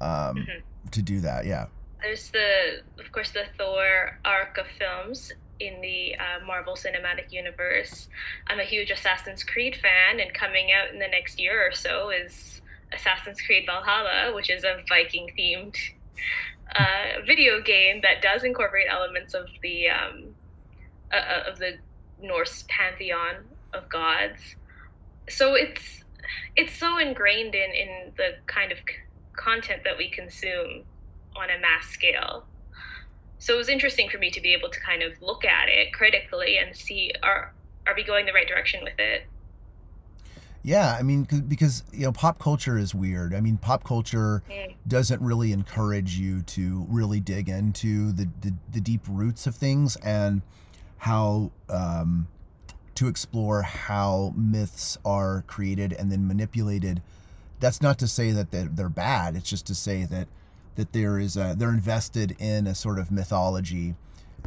[0.00, 0.88] um, mm-hmm.
[0.90, 1.46] to do that.
[1.46, 1.66] Yeah.
[2.00, 8.08] There's the, of course, the Thor arc of films in the uh, Marvel Cinematic Universe.
[8.46, 12.10] I'm a huge Assassin's Creed fan, and coming out in the next year or so
[12.10, 12.60] is
[12.92, 15.76] Assassin's Creed Valhalla, which is a Viking themed
[16.76, 20.34] uh, video game that does incorporate elements of the um,
[21.12, 21.78] uh, uh, of the
[22.20, 24.56] Norse pantheon of gods.
[25.28, 26.04] So it's
[26.56, 28.96] it's so ingrained in in the kind of c-
[29.36, 30.84] content that we consume
[31.36, 32.44] on a mass scale.
[33.38, 35.92] So it was interesting for me to be able to kind of look at it
[35.92, 37.54] critically and see are
[37.86, 39.26] are we going the right direction with it?
[40.62, 43.32] Yeah, I mean, because you know, pop culture is weird.
[43.32, 44.74] I mean, pop culture mm.
[44.86, 49.96] doesn't really encourage you to really dig into the, the, the deep roots of things,
[49.96, 50.42] and
[50.98, 52.28] how um,
[52.94, 57.02] to explore how myths are created and then manipulated.
[57.60, 59.36] That's not to say that they're, they're bad.
[59.36, 60.28] It's just to say that
[60.76, 63.96] that there is a, they're invested in a sort of mythology,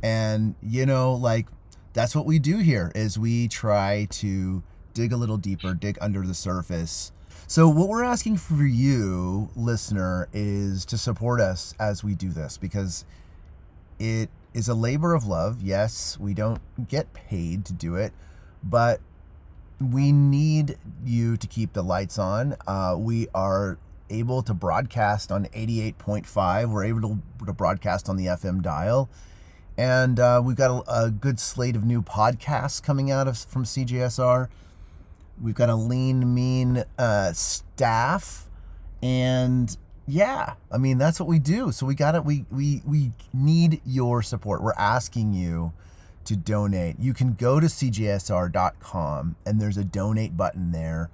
[0.01, 1.47] and you know, like
[1.93, 6.25] that's what we do here is we try to dig a little deeper, dig under
[6.25, 7.11] the surface.
[7.47, 12.57] So, what we're asking for you, listener, is to support us as we do this
[12.57, 13.03] because
[13.99, 15.61] it is a labor of love.
[15.61, 18.13] Yes, we don't get paid to do it,
[18.63, 18.99] but
[19.79, 22.55] we need you to keep the lights on.
[22.67, 23.77] Uh, we are
[24.09, 26.69] able to broadcast on 88.5.
[26.69, 29.09] We're able to, to broadcast on the FM dial.
[29.77, 33.63] And uh, we've got a, a, good slate of new podcasts coming out of from
[33.63, 34.49] CJSR.
[35.41, 38.49] We've got a lean, mean uh, staff.
[39.01, 39.75] And
[40.07, 41.71] yeah i mean that's what we do.
[41.71, 44.61] So we got it we we we need your support.
[44.61, 45.71] We're asking you
[46.25, 46.99] to donate.
[46.99, 51.09] You can go to cjsr.com and there's a donate button there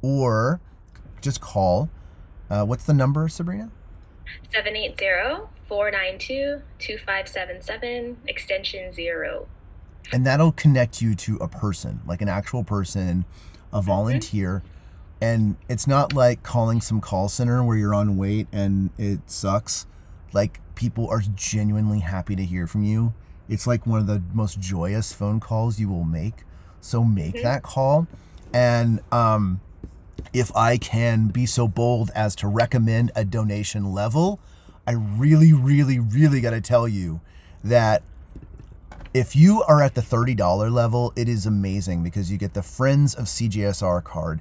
[0.00, 0.60] or
[1.20, 1.90] just call
[2.50, 3.70] uh, what's the number sabrina?
[5.68, 9.46] 780-492-2577 extension 0
[10.12, 13.24] and that'll connect you to a person like an actual person
[13.72, 13.86] a mm-hmm.
[13.86, 14.71] volunteer mm-hmm
[15.22, 19.86] and it's not like calling some call center where you're on wait and it sucks.
[20.32, 23.14] Like people are genuinely happy to hear from you.
[23.48, 26.42] It's like one of the most joyous phone calls you will make.
[26.80, 27.44] So make mm-hmm.
[27.44, 28.08] that call.
[28.52, 29.60] And um
[30.32, 34.40] if I can be so bold as to recommend a donation level,
[34.88, 37.20] I really, really, really got to tell you
[37.62, 38.02] that
[39.14, 43.14] if you are at the $30 level, it is amazing because you get the Friends
[43.14, 44.40] of CJSR card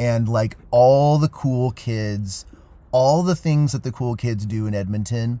[0.00, 2.46] and like all the cool kids,
[2.90, 5.40] all the things that the cool kids do in Edmonton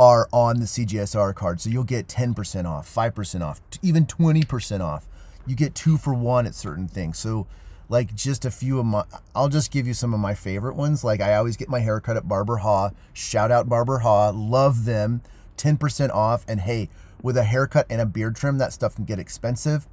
[0.00, 1.60] are on the CJSR card.
[1.60, 5.06] So you'll get 10% off, 5% off, even 20% off.
[5.46, 7.20] You get two for one at certain things.
[7.20, 7.46] So,
[7.88, 11.04] like, just a few of my, I'll just give you some of my favorite ones.
[11.04, 12.90] Like, I always get my haircut at Barber Haw.
[13.12, 14.30] Shout out Barber Haw.
[14.30, 15.22] Love them.
[15.56, 16.44] 10% off.
[16.48, 16.88] And hey,
[17.22, 19.86] with a haircut and a beard trim, that stuff can get expensive.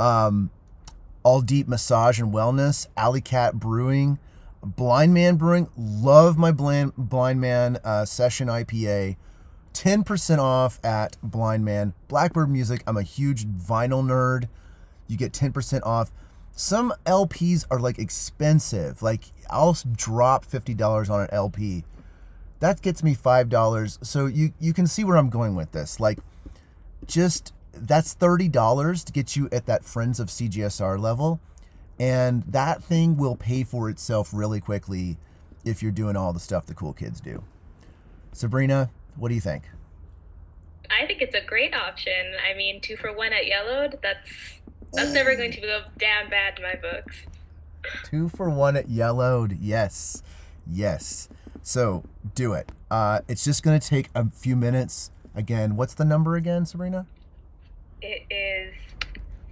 [0.00, 0.50] Um,
[1.22, 4.18] All Deep Massage and Wellness, Alley Kat Brewing,
[4.64, 5.68] Blindman Brewing.
[5.76, 9.16] Love my Blind, blind Man uh, Session IPA.
[9.72, 11.94] 10% off at Blindman.
[12.08, 12.82] Blackbird Music.
[12.86, 14.48] I'm a huge vinyl nerd.
[15.06, 16.10] You get 10% off.
[16.52, 19.02] Some LPs are like expensive.
[19.02, 21.84] Like I'll drop $50 on an LP.
[22.58, 24.04] That gets me $5.
[24.04, 26.00] So you you can see where I'm going with this.
[26.00, 26.18] Like
[27.06, 31.40] just that's $30 to get you at that Friends of CJSR level.
[31.98, 35.18] And that thing will pay for itself really quickly
[35.64, 37.44] if you're doing all the stuff the cool kids do.
[38.32, 39.64] Sabrina, what do you think?
[40.90, 42.34] I think it's a great option.
[42.48, 43.98] I mean, two for one at Yelo'd.
[44.02, 44.60] That's
[44.92, 47.26] that's never going to go damn bad in my books.
[48.04, 49.52] Two for one at Yelo'd.
[49.60, 50.22] Yes.
[50.66, 51.28] Yes.
[51.62, 52.04] So
[52.34, 52.72] do it.
[52.90, 55.10] Uh, it's just going to take a few minutes.
[55.34, 57.06] Again, what's the number again, Sabrina?
[58.02, 58.74] It is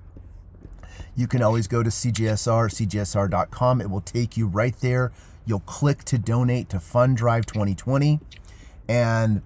[1.14, 3.80] you can always go to CJSR, CJSR.com.
[3.80, 5.12] It will take you right there.
[5.44, 8.18] You'll click to donate to Fund Drive 2020,
[8.88, 9.42] and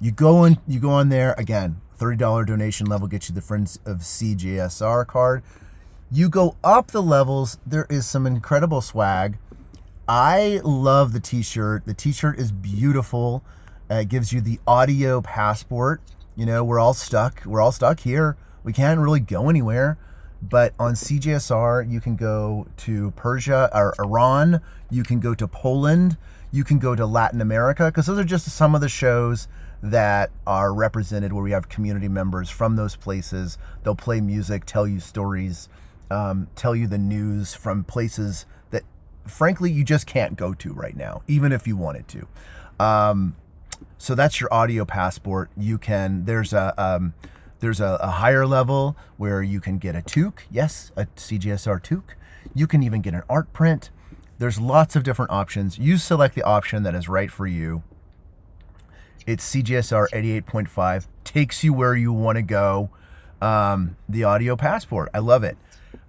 [0.00, 0.58] you go in.
[0.66, 1.82] You go on there again.
[1.98, 5.42] Thirty dollar donation level gets you the Friends of CJSR card.
[6.12, 7.58] You go up the levels.
[7.66, 9.36] There is some incredible swag.
[10.06, 11.86] I love the t-shirt.
[11.86, 13.42] The t-shirt is beautiful.
[13.90, 16.00] Uh, it gives you the audio passport.
[16.36, 17.44] You know, we're all stuck.
[17.44, 18.36] We're all stuck here.
[18.62, 19.98] We can't really go anywhere.
[20.40, 24.60] But on CJSR, you can go to Persia or Iran.
[24.88, 26.16] You can go to Poland.
[26.52, 29.48] You can go to Latin America because those are just some of the shows
[29.82, 33.58] that are represented where we have community members from those places.
[33.82, 35.68] They'll play music, tell you stories,
[36.10, 38.82] um, tell you the news from places that
[39.26, 42.26] frankly you just can't go to right now, even if you wanted to.
[42.80, 43.36] Um,
[43.98, 45.50] so that's your audio passport.
[45.56, 47.14] You can there's a um,
[47.60, 52.14] there's a, a higher level where you can get a toque, yes, a CJSR toque.
[52.54, 53.90] You can even get an art print.
[54.38, 55.78] There's lots of different options.
[55.78, 57.82] You select the option that is right for you.
[59.28, 61.06] It's CJSR 88.5.
[61.22, 62.88] Takes you where you want to go.
[63.42, 65.10] Um, the audio passport.
[65.12, 65.58] I love it.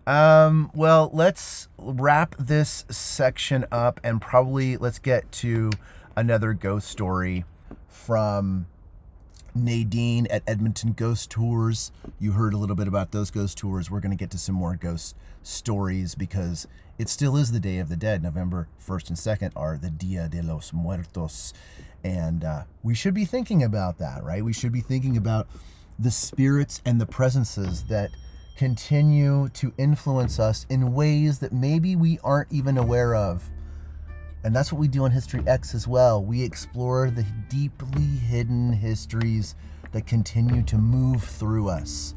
[0.07, 5.69] Um, well, let's wrap this section up and probably let's get to
[6.15, 7.43] another ghost story
[7.89, 8.67] from
[9.53, 11.91] Nadine at Edmonton Ghost Tours.
[12.21, 13.91] You heard a little bit about those ghost tours.
[13.91, 15.13] We're going to get to some more ghost
[15.43, 16.67] stories because
[16.99, 18.21] it still is the Day of the Dead.
[18.21, 21.53] November 1st and 2nd are the Dia de los Muertos.
[22.03, 24.43] And uh, we should be thinking about that, right?
[24.43, 25.47] We should be thinking about
[25.97, 28.11] the spirits and the presences that
[28.57, 33.49] continue to influence us in ways that maybe we aren't even aware of.
[34.43, 36.21] And that's what we do on History X as well.
[36.21, 39.55] We explore the deeply hidden histories
[39.93, 42.13] that continue to move through us.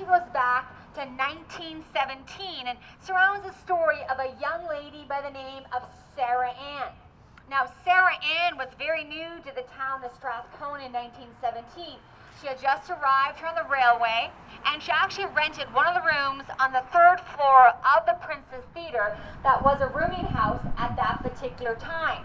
[0.00, 5.30] Actually goes back to 1917 and surrounds the story of a young lady by the
[5.30, 5.82] name of
[6.16, 6.92] Sarah Ann.
[7.50, 11.98] Now, Sarah Ann was very new to the town of Strathcona in 1917.
[12.40, 14.30] She had just arrived here on the railway,
[14.64, 18.64] and she actually rented one of the rooms on the third floor of the Princess
[18.72, 22.24] Theater that was a rooming house at that particular time.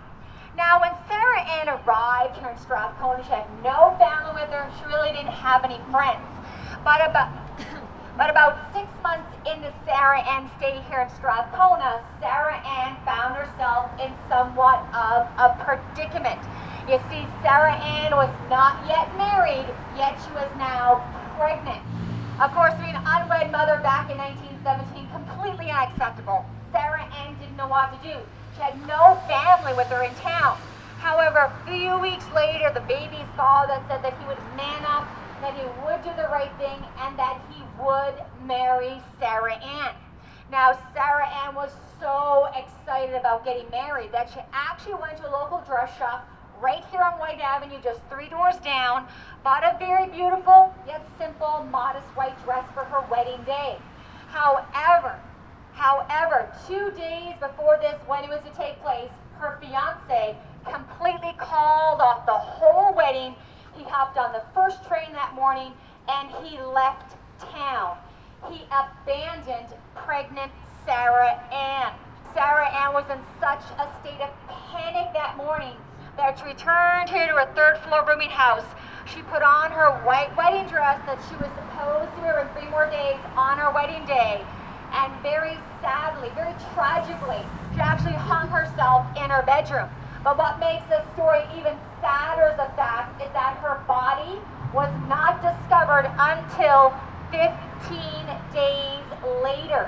[0.56, 4.72] Now, when Sarah Ann arrived here in Strathcona, she had no family with her.
[4.80, 6.24] She really didn't have any friends.
[6.86, 7.45] But uh, about
[8.18, 13.92] but about six months into Sarah Ann's stay here in Strathcona, Sarah Ann found herself
[14.00, 16.40] in somewhat of a predicament.
[16.88, 21.04] You see, Sarah Ann was not yet married, yet she was now
[21.36, 21.84] pregnant.
[22.40, 26.46] Of course, being an unwed mother back in 1917, completely unacceptable.
[26.72, 28.16] Sarah Ann didn't know what to do.
[28.56, 30.56] She had no family with her in town.
[31.00, 35.08] However, a few weeks later, the baby's father said that he would man up,
[35.42, 38.16] that he would do the right thing, and that he would
[38.48, 39.96] marry Sarah Ann.
[40.52, 45.32] Now, Sarah Ann was so excited about getting married that she actually went to a
[45.32, 46.28] local dress shop
[46.62, 49.08] right here on Whyte Avenue, just three doors down,
[49.44, 53.78] bought a very beautiful yet simple, modest white dress for her wedding day.
[54.30, 55.20] However,
[55.76, 62.26] However, two days before this wedding was to take place, her fiance completely called off
[62.26, 63.36] the whole wedding.
[63.78, 65.74] He hopped on the first train that morning
[66.08, 67.16] and he left
[67.52, 67.98] town.
[68.50, 70.52] He abandoned pregnant
[70.86, 71.94] Sarah Ann.
[72.34, 75.76] Sarah Ann was in such a state of panic that morning
[76.18, 78.66] that she returned here to her third floor rooming house.
[79.06, 82.70] She put on her white wedding dress that she was supposed to wear in three
[82.70, 84.46] more days on her wedding day
[84.96, 89.90] and very sadly, very tragically, she actually hung herself in her bedroom.
[90.26, 94.42] But what makes this story even sadder is the fact is that her body
[94.74, 96.98] was not discovered until
[97.30, 99.06] 15 days
[99.46, 99.86] later.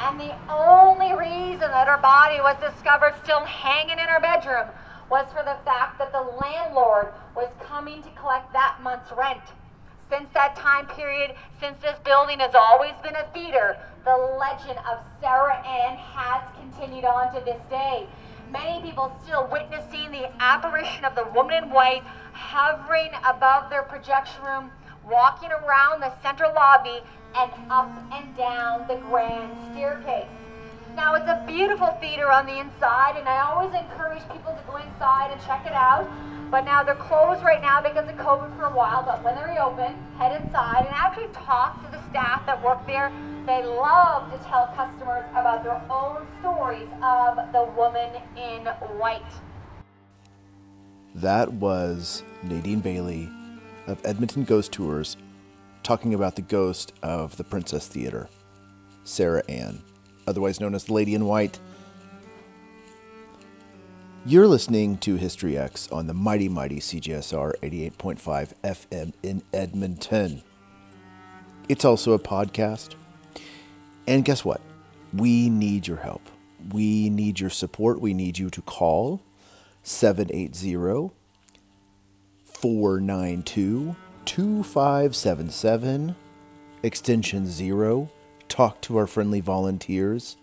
[0.00, 4.68] And the only reason that her body was discovered still hanging in her bedroom
[5.10, 9.52] was for the fact that the landlord was coming to collect that month's rent.
[10.08, 15.04] Since that time period, since this building has always been a theater, the legend of
[15.20, 18.08] Sarah Ann has continued on to this day.
[18.50, 24.42] Many people still witnessing the apparition of the woman in white hovering above their projection
[24.42, 24.72] room,
[25.04, 27.02] walking around the central lobby
[27.34, 30.47] and up and down the grand staircase.
[30.98, 34.78] Now, it's a beautiful theater on the inside, and I always encourage people to go
[34.78, 36.10] inside and check it out.
[36.50, 39.04] But now they're closed right now because of COVID for a while.
[39.04, 43.12] But when they reopen, head inside and actually talk to the staff that work there.
[43.46, 48.66] They love to tell customers about their own stories of the woman in
[48.98, 49.22] white.
[51.14, 53.30] That was Nadine Bailey
[53.86, 55.16] of Edmonton Ghost Tours
[55.84, 58.28] talking about the ghost of the Princess Theater,
[59.04, 59.84] Sarah Ann,
[60.28, 61.58] otherwise known as the Lady in White.
[64.26, 70.42] You're listening to History X on the mighty, mighty CJSR 88.5 FM in Edmonton.
[71.68, 72.94] It's also a podcast.
[74.06, 74.60] And guess what?
[75.14, 76.22] We need your help.
[76.72, 78.00] We need your support.
[78.00, 79.22] We need you to call
[79.82, 81.10] 780
[82.44, 86.16] 492 2577,
[86.82, 88.10] extension 0.
[88.48, 90.36] Talk to our friendly volunteers.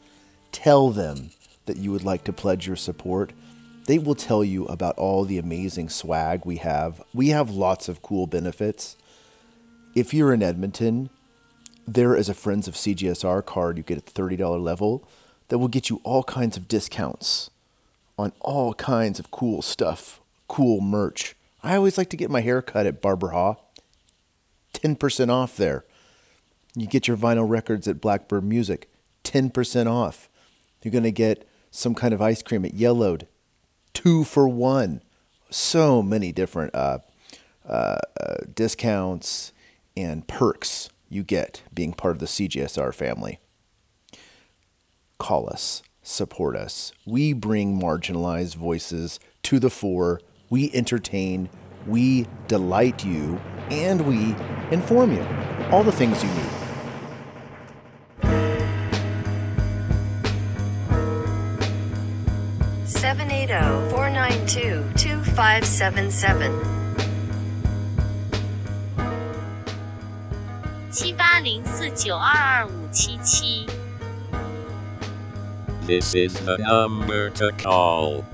[0.52, 1.32] Tell them
[1.66, 3.34] that you would like to pledge your support.
[3.88, 7.04] They will tell you about all the amazing swag we have.
[7.14, 8.96] We have lots of cool benefits.
[9.96, 11.10] If you're in Edmonton,
[11.88, 15.08] there is a Friends of CJSR card you get at the $30 level
[15.50, 17.50] that will get you all kinds of discounts
[18.18, 21.36] on all kinds of cool stuff, cool merch.
[21.62, 23.56] I always like to get my hair cut at Barber Ha.
[24.74, 25.86] 10% off there.
[26.76, 28.90] You get your vinyl records at Blackbird Music,
[29.24, 30.30] 10% off.
[30.84, 33.28] You're going to get some kind of ice cream at Yelo'd,
[33.94, 35.02] two for one.
[35.50, 37.00] So many different uh,
[37.68, 39.54] uh, uh, discounts
[39.96, 43.40] and perks you get being part of the CJSR family.
[45.18, 46.92] Call us, support us.
[47.06, 50.20] We bring marginalized voices to the fore.
[50.50, 51.50] We entertain,
[51.88, 53.40] we delight you,
[53.72, 54.36] and we
[54.72, 55.26] inform you.
[55.72, 56.65] All the things you need.
[65.37, 66.81] five seven seven.
[71.41, 73.65] 八零四九二二五七七。
[75.87, 78.25] This is the number to call.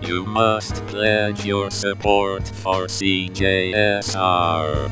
[0.00, 4.90] You must pledge your support for CJSR.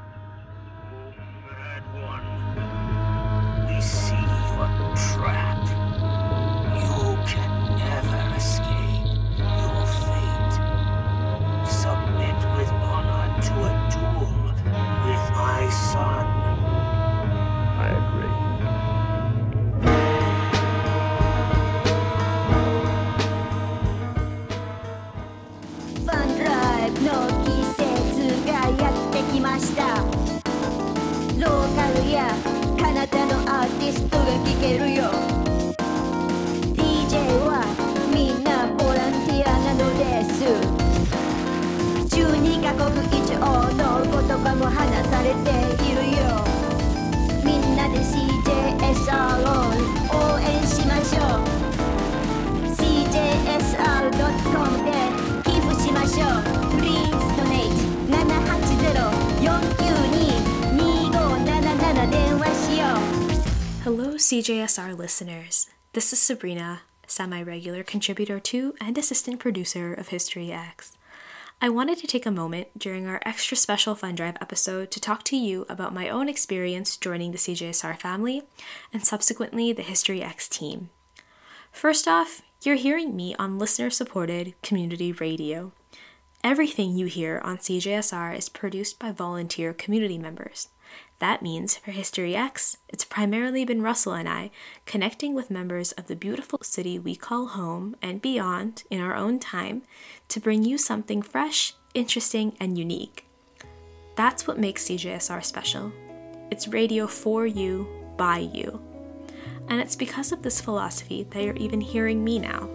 [1.48, 3.68] Bad one.
[3.68, 5.33] We see your trap.
[64.74, 65.70] CJSR listeners.
[65.94, 70.98] This is Sabrina, semi regular contributor to and assistant producer of History X.
[71.62, 75.22] I wanted to take a moment during our extra special Fun Drive episode to talk
[75.26, 78.42] to you about my own experience joining the CJSR family
[78.92, 80.90] and subsequently the History X team.
[81.72, 85.72] First off, you're hearing me on listener supported community radio.
[86.44, 90.70] Everything you hear on CJSR is produced by volunteer community members.
[91.24, 94.52] That means for History X, it's primarily been Russell and I
[94.86, 99.40] connecting with members of the beautiful city we call home and beyond in our own
[99.40, 99.84] time
[100.28, 103.26] to bring you something fresh, interesting, and unique.
[104.18, 105.94] That's what makes CJSR special.
[106.52, 108.82] It's radio for you, by you.
[109.70, 112.70] And it's because of this philosophy that you're even hearing me now.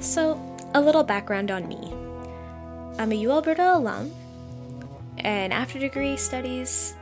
[0.00, 0.40] So,
[0.72, 1.92] a little background on me.
[2.98, 4.10] I'm a U Alberta alum,
[5.18, 6.94] an after degree studies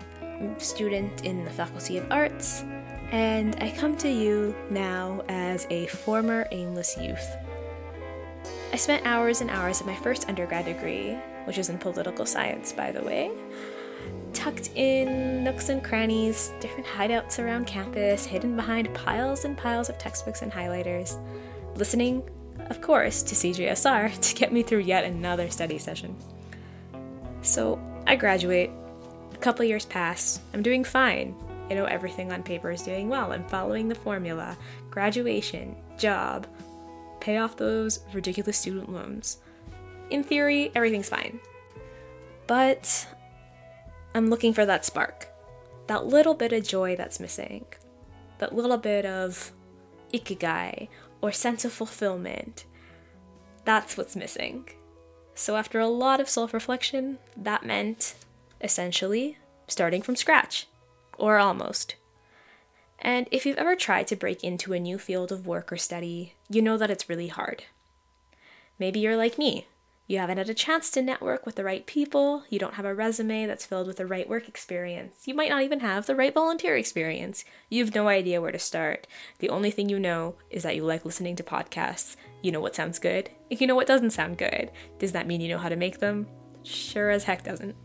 [0.58, 2.64] student in the Faculty of Arts,
[3.12, 7.36] and I come to you now as a former aimless youth.
[8.72, 12.72] I spent hours and hours of my first undergrad degree, which is in political science,
[12.72, 13.30] by the way,
[14.32, 19.98] tucked in nooks and crannies, different hideouts around campus, hidden behind piles and piles of
[19.98, 21.16] textbooks and highlighters,
[21.76, 22.28] listening,
[22.70, 26.16] of course, to CJSR to get me through yet another study session.
[27.42, 28.70] So I graduate,
[29.32, 31.34] a couple years pass, I'm doing fine.
[31.70, 33.32] You know, everything on paper is doing well.
[33.32, 34.56] I'm following the formula
[34.90, 36.46] graduation, job,
[37.20, 39.38] pay off those ridiculous student loans.
[40.10, 41.40] In theory, everything's fine.
[42.46, 43.06] But
[44.14, 45.28] I'm looking for that spark,
[45.86, 47.66] that little bit of joy that's missing,
[48.38, 49.52] that little bit of
[50.12, 50.88] ikigai
[51.20, 52.64] or sense of fulfillment.
[53.64, 54.68] That's what's missing.
[55.34, 58.14] So, after a lot of self reflection, that meant
[58.60, 59.38] essentially
[59.68, 60.66] starting from scratch,
[61.16, 61.94] or almost.
[62.98, 66.34] And if you've ever tried to break into a new field of work or study,
[66.48, 67.64] you know that it's really hard.
[68.78, 69.66] Maybe you're like me.
[70.08, 72.94] You haven't had a chance to network with the right people, you don't have a
[72.94, 76.32] resume that's filled with the right work experience, you might not even have the right
[76.32, 77.44] volunteer experience.
[77.68, 79.06] You have no idea where to start.
[79.40, 82.16] The only thing you know is that you like listening to podcasts.
[82.40, 84.70] You know what sounds good, you know what doesn't sound good.
[84.98, 86.26] Does that mean you know how to make them?
[86.62, 87.76] Sure as heck doesn't.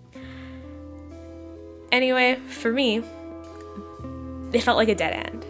[1.92, 3.04] Anyway, for me,
[4.54, 5.46] it felt like a dead end.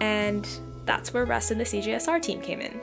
[0.00, 0.48] And
[0.86, 2.80] that's where Russ and the CJSR team came in.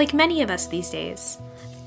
[0.00, 1.36] Like many of us these days,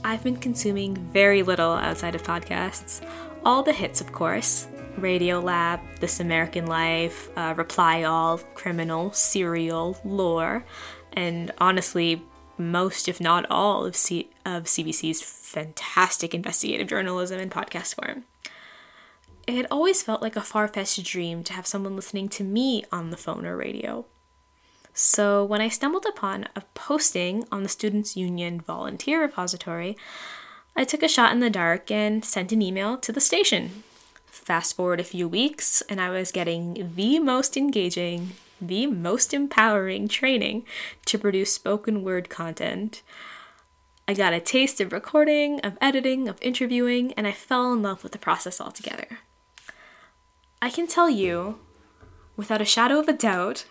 [0.04, 3.02] I've been consuming very little outside of podcasts.
[3.44, 4.68] All the hits, of course
[5.00, 10.64] Radio Lab, This American Life, uh, Reply All, Criminal, Serial, Lore,
[11.14, 12.22] and honestly,
[12.60, 18.26] most, if not all, of, C- of CBC's fantastic investigative journalism in podcast form.
[19.48, 22.84] it had always felt like a far fetched dream to have someone listening to me
[22.92, 24.06] on the phone or radio.
[24.94, 29.98] So, when I stumbled upon a posting on the Students' Union volunteer repository,
[30.76, 33.84] I took a shot in the dark and sent an email to the station.
[34.28, 40.08] Fast forward a few weeks, and I was getting the most engaging, the most empowering
[40.08, 40.64] training
[41.08, 43.02] to produce spoken word content.
[44.08, 48.04] I got a taste of recording, of editing, of interviewing, and I fell in love
[48.04, 49.20] with the process altogether.
[50.62, 51.60] I can tell you,
[52.36, 53.66] without a shadow of a doubt,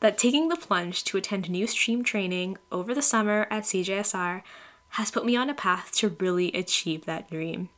[0.00, 4.42] that taking the plunge to attend new stream training over the summer at CJSR
[4.90, 7.68] has put me on a path to really achieve that dream.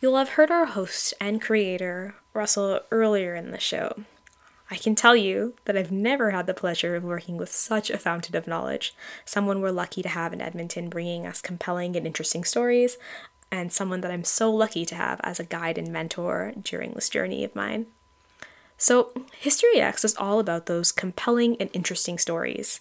[0.00, 4.04] You'll have heard our host and creator, Russell, earlier in the show.
[4.70, 7.98] I can tell you that I've never had the pleasure of working with such a
[7.98, 8.94] fountain of knowledge,
[9.24, 12.96] someone we're lucky to have in Edmonton bringing us compelling and interesting stories,
[13.50, 17.08] and someone that I'm so lucky to have as a guide and mentor during this
[17.08, 17.86] journey of mine.
[18.76, 22.80] So, History X is all about those compelling and interesting stories.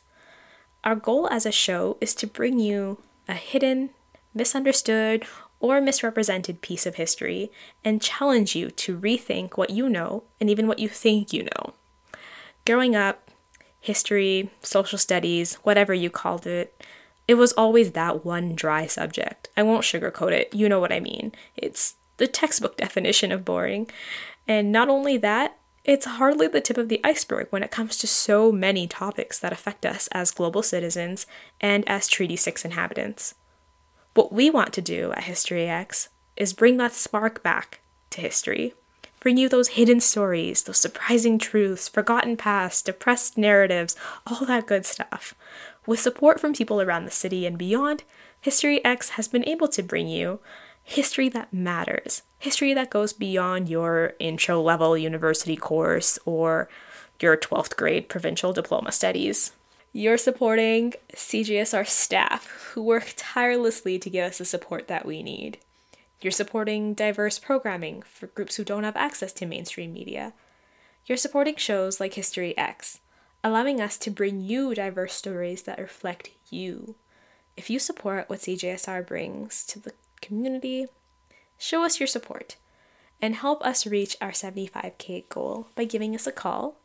[0.83, 3.91] Our goal as a show is to bring you a hidden,
[4.33, 5.25] misunderstood,
[5.59, 7.49] or misrepresented piece of history
[7.85, 11.73] and challenge you to rethink what you know and even what you think you know.
[12.65, 13.29] Growing up,
[13.79, 16.83] history, social studies, whatever you called it,
[17.29, 19.49] it was always that one dry subject.
[19.55, 21.31] I won't sugarcoat it, you know what I mean.
[21.55, 23.89] It's the textbook definition of boring.
[24.47, 28.07] And not only that, it's hardly the tip of the iceberg when it comes to
[28.07, 31.27] so many topics that affect us as global citizens
[31.59, 33.35] and as Treaty 6 inhabitants.
[34.13, 37.81] What we want to do at History X is bring that spark back
[38.11, 38.73] to history.
[39.19, 43.95] Bring you those hidden stories, those surprising truths, forgotten past, depressed narratives,
[44.27, 45.33] all that good stuff.
[45.85, 48.03] With support from people around the city and beyond,
[48.39, 50.39] History X has been able to bring you
[50.83, 56.67] history that matters, history that goes beyond your intro level university course or
[57.21, 59.53] your 12th grade provincial diploma studies.
[59.93, 65.57] You're supporting CJSR staff who work tirelessly to give us the support that we need.
[66.19, 70.33] You're supporting diverse programming for groups who don't have access to mainstream media.
[71.05, 72.99] You're supporting shows like History X,
[73.41, 76.95] allowing us to bring you diverse stories that reflect you.
[77.55, 80.87] If you support what CJSR brings to the community,
[81.63, 82.55] show us your support
[83.21, 86.81] and help us reach our 75k goal by giving us a call.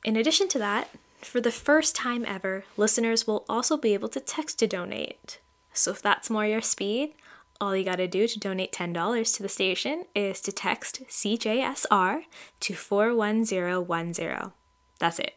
[0.03, 0.89] In addition to that,
[1.21, 5.39] for the first time ever, listeners will also be able to text to donate.
[5.71, 7.13] So if that's more your speed,
[7.61, 12.21] all you gotta do to donate $10 to the station is to text CJSR
[12.61, 14.51] to 41010.
[14.99, 15.35] That's it.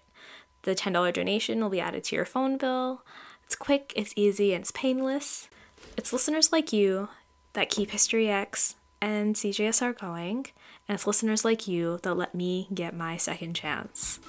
[0.63, 3.05] The $10 donation will be added to your phone bill.
[3.45, 5.49] It's quick, it's easy, and it's painless.
[5.97, 7.09] It's listeners like you
[7.55, 10.47] that keep History X and CJSR going,
[10.89, 14.21] and it's listeners like you that let me get my second chance.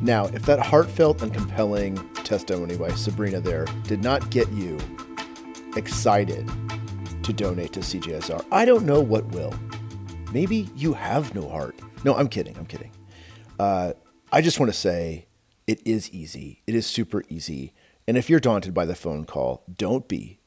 [0.00, 1.96] Now, if that heartfelt and compelling
[2.30, 4.78] testimony by Sabrina there did not get you
[5.76, 6.48] excited
[7.24, 9.52] to donate to CJSR, I don't know what will.
[10.32, 11.74] Maybe you have no heart.
[12.04, 12.56] No, I'm kidding.
[12.56, 12.92] I'm kidding.
[13.58, 13.94] Uh,
[14.30, 15.26] I just want to say
[15.66, 16.62] it is easy.
[16.68, 17.74] It is super easy.
[18.06, 20.38] And if you're daunted by the phone call, don't be.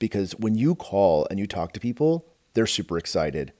[0.00, 3.52] Because when you call and you talk to people, they're super excited.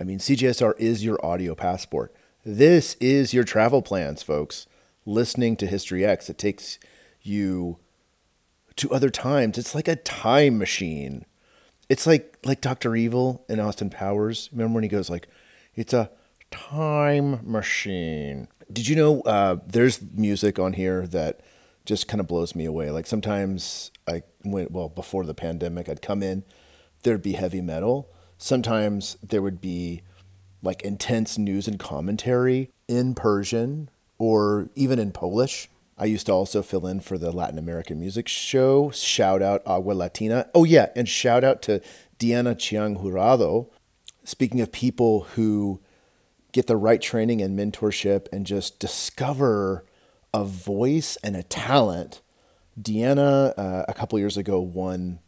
[0.00, 2.14] I mean, CJSR is your audio passport.
[2.44, 4.68] This is your travel plans, folks.
[5.06, 6.78] Listening to History X, it takes
[7.22, 7.78] you
[8.76, 9.58] to other times.
[9.58, 11.24] It's like a time machine.
[11.88, 12.96] It's like like Dr.
[12.96, 14.48] Evil in Austin Powers.
[14.52, 15.28] Remember when he goes like,
[15.74, 16.10] "It's a
[16.50, 21.40] time machine." Did you know uh, there's music on here that
[21.84, 22.90] just kind of blows me away?
[22.90, 26.44] Like sometimes I went well before the pandemic, I'd come in,
[27.02, 28.10] there'd be heavy metal.
[28.38, 30.02] Sometimes there would be
[30.62, 35.68] like intense news and commentary in Persian or even in Polish.
[35.96, 38.90] I used to also fill in for the Latin American music show.
[38.90, 40.48] Shout out Agua Latina.
[40.54, 41.80] Oh, yeah, and shout out to
[42.18, 43.70] Diana Chiang Jurado.
[44.24, 45.80] Speaking of people who
[46.52, 49.84] get the right training and mentorship and just discover
[50.32, 52.22] a voice and a talent,
[52.80, 55.20] Deanna, uh, a couple years ago, won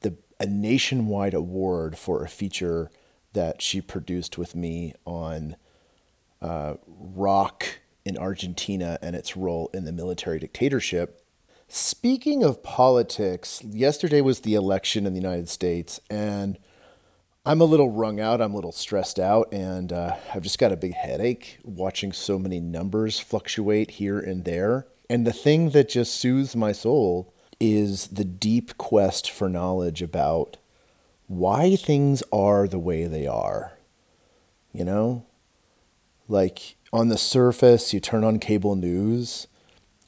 [0.00, 2.90] the a nationwide award for a feature
[3.32, 5.56] that she produced with me on
[6.40, 11.24] uh, rock in Argentina and its role in the military dictatorship.
[11.68, 16.58] Speaking of politics, yesterday was the election in the United States, and
[17.44, 18.40] I'm a little wrung out.
[18.40, 22.38] I'm a little stressed out, and uh, I've just got a big headache watching so
[22.38, 24.86] many numbers fluctuate here and there.
[25.08, 30.56] And the thing that just soothes my soul is the deep quest for knowledge about
[31.26, 33.72] why things are the way they are.
[34.72, 35.26] You know?
[36.28, 39.46] Like on the surface, you turn on cable news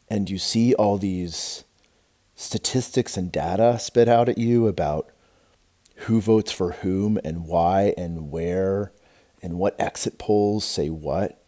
[0.09, 1.65] and you see all these
[2.35, 5.11] statistics and data spit out at you about
[5.97, 8.93] who votes for whom and why and where
[9.43, 11.43] and what exit polls say what.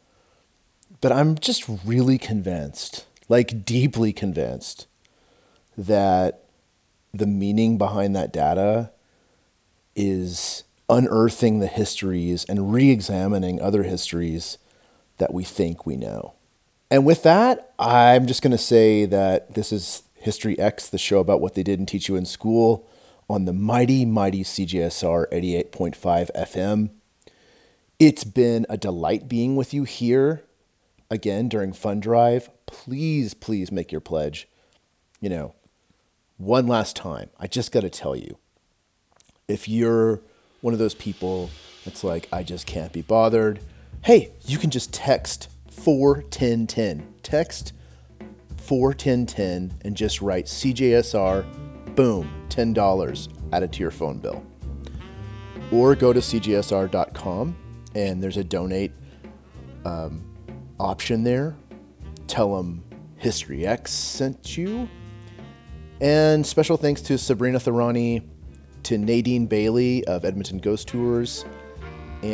[1.01, 4.87] But I'm just really convinced, like deeply convinced,
[5.77, 6.45] that
[7.13, 8.91] the meaning behind that data
[9.95, 14.59] is unearthing the histories and re examining other histories
[15.19, 16.35] that we think we know.
[16.91, 21.19] And with that, I'm just going to say that this is History X, the show
[21.19, 22.89] about what they didn't teach you in school
[23.29, 26.91] on the mighty, mighty CJSR 88.5 FM.
[27.99, 30.45] It's been a delight being with you here
[31.11, 32.51] again during Fund Drive.
[32.67, 34.49] Please, please make your pledge.
[35.21, 35.55] You know,
[36.37, 38.37] one last time, I just got to tell you
[39.49, 40.21] if you're
[40.61, 41.51] one of those people
[41.85, 43.61] that's like, I just can't be bothered,
[44.07, 47.13] hey, you can just text 41010.
[47.25, 47.73] Text
[48.59, 51.45] 41010 and just write CJSR,
[51.97, 54.47] boom, $10 added to your phone bill.
[55.73, 57.57] Or go to cjsr.com
[57.97, 58.93] and there's a donate
[59.85, 60.25] um,
[60.79, 61.57] option there.
[62.29, 62.85] Tell them
[63.17, 64.89] History X sent you.
[66.01, 68.23] And special thanks to Sabrina Tharani,
[68.85, 71.45] to Nadine Bailey of Edmonton Ghost Tours,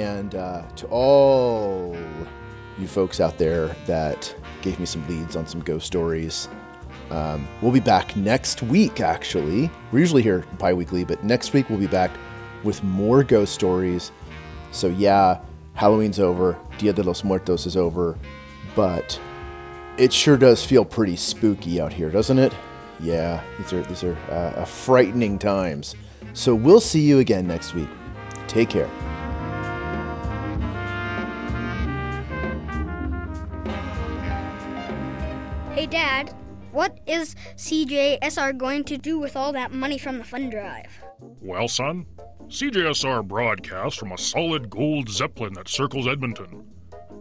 [0.01, 1.97] and uh, to all
[2.78, 6.49] you folks out there that gave me some leads on some ghost stories.
[7.11, 9.70] Um, we'll be back next week, actually.
[9.90, 12.11] We're usually here bi weekly, but next week we'll be back
[12.62, 14.12] with more ghost stories.
[14.70, 15.40] So, yeah,
[15.74, 18.16] Halloween's over, Dia de los Muertos is over,
[18.74, 19.20] but
[19.99, 22.55] it sure does feel pretty spooky out here, doesn't it?
[23.01, 25.97] Yeah, these are these are uh, frightening times.
[26.34, 27.88] So we'll see you again next week.
[28.47, 28.88] Take care.
[36.72, 41.02] What is CJSR going to do with all that money from the fund drive?
[41.40, 42.06] Well, son,
[42.46, 46.66] CJSR broadcasts from a solid gold Zeppelin that circles Edmonton.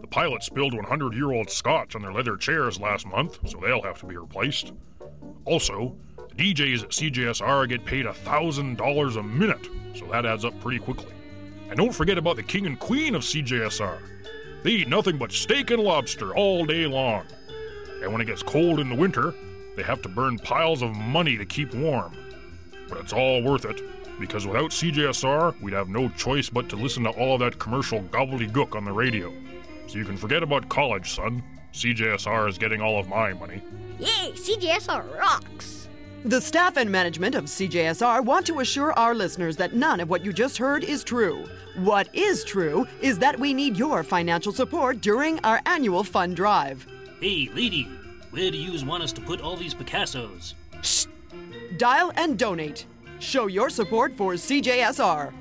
[0.00, 3.82] The pilot spilled 100 year old scotch on their leather chairs last month, so they'll
[3.82, 4.72] have to be replaced.
[5.44, 10.78] Also, the DJs at CJSR get paid $1,000 a minute, so that adds up pretty
[10.78, 11.12] quickly.
[11.68, 13.98] And don't forget about the king and queen of CJSR.
[14.62, 17.24] They eat nothing but steak and lobster all day long.
[18.02, 19.34] And when it gets cold in the winter,
[19.76, 22.14] they have to burn piles of money to keep warm.
[22.88, 23.80] But it's all worth it,
[24.20, 28.02] because without CJSR, we'd have no choice but to listen to all of that commercial
[28.02, 29.32] gobbledygook on the radio.
[29.86, 31.42] So you can forget about college, son.
[31.72, 33.62] CJSR is getting all of my money.
[33.98, 35.88] Yay, CJSR rocks!
[36.24, 40.24] The staff and management of CJSR want to assure our listeners that none of what
[40.24, 41.44] you just heard is true.
[41.76, 46.86] What is true is that we need your financial support during our annual fund drive.
[47.22, 47.88] Hey, lady,
[48.32, 50.54] where do you want us to put all these Picassos?
[50.82, 51.06] Shh!
[51.76, 52.86] Dial and donate.
[53.20, 55.32] Show your support for CJSR.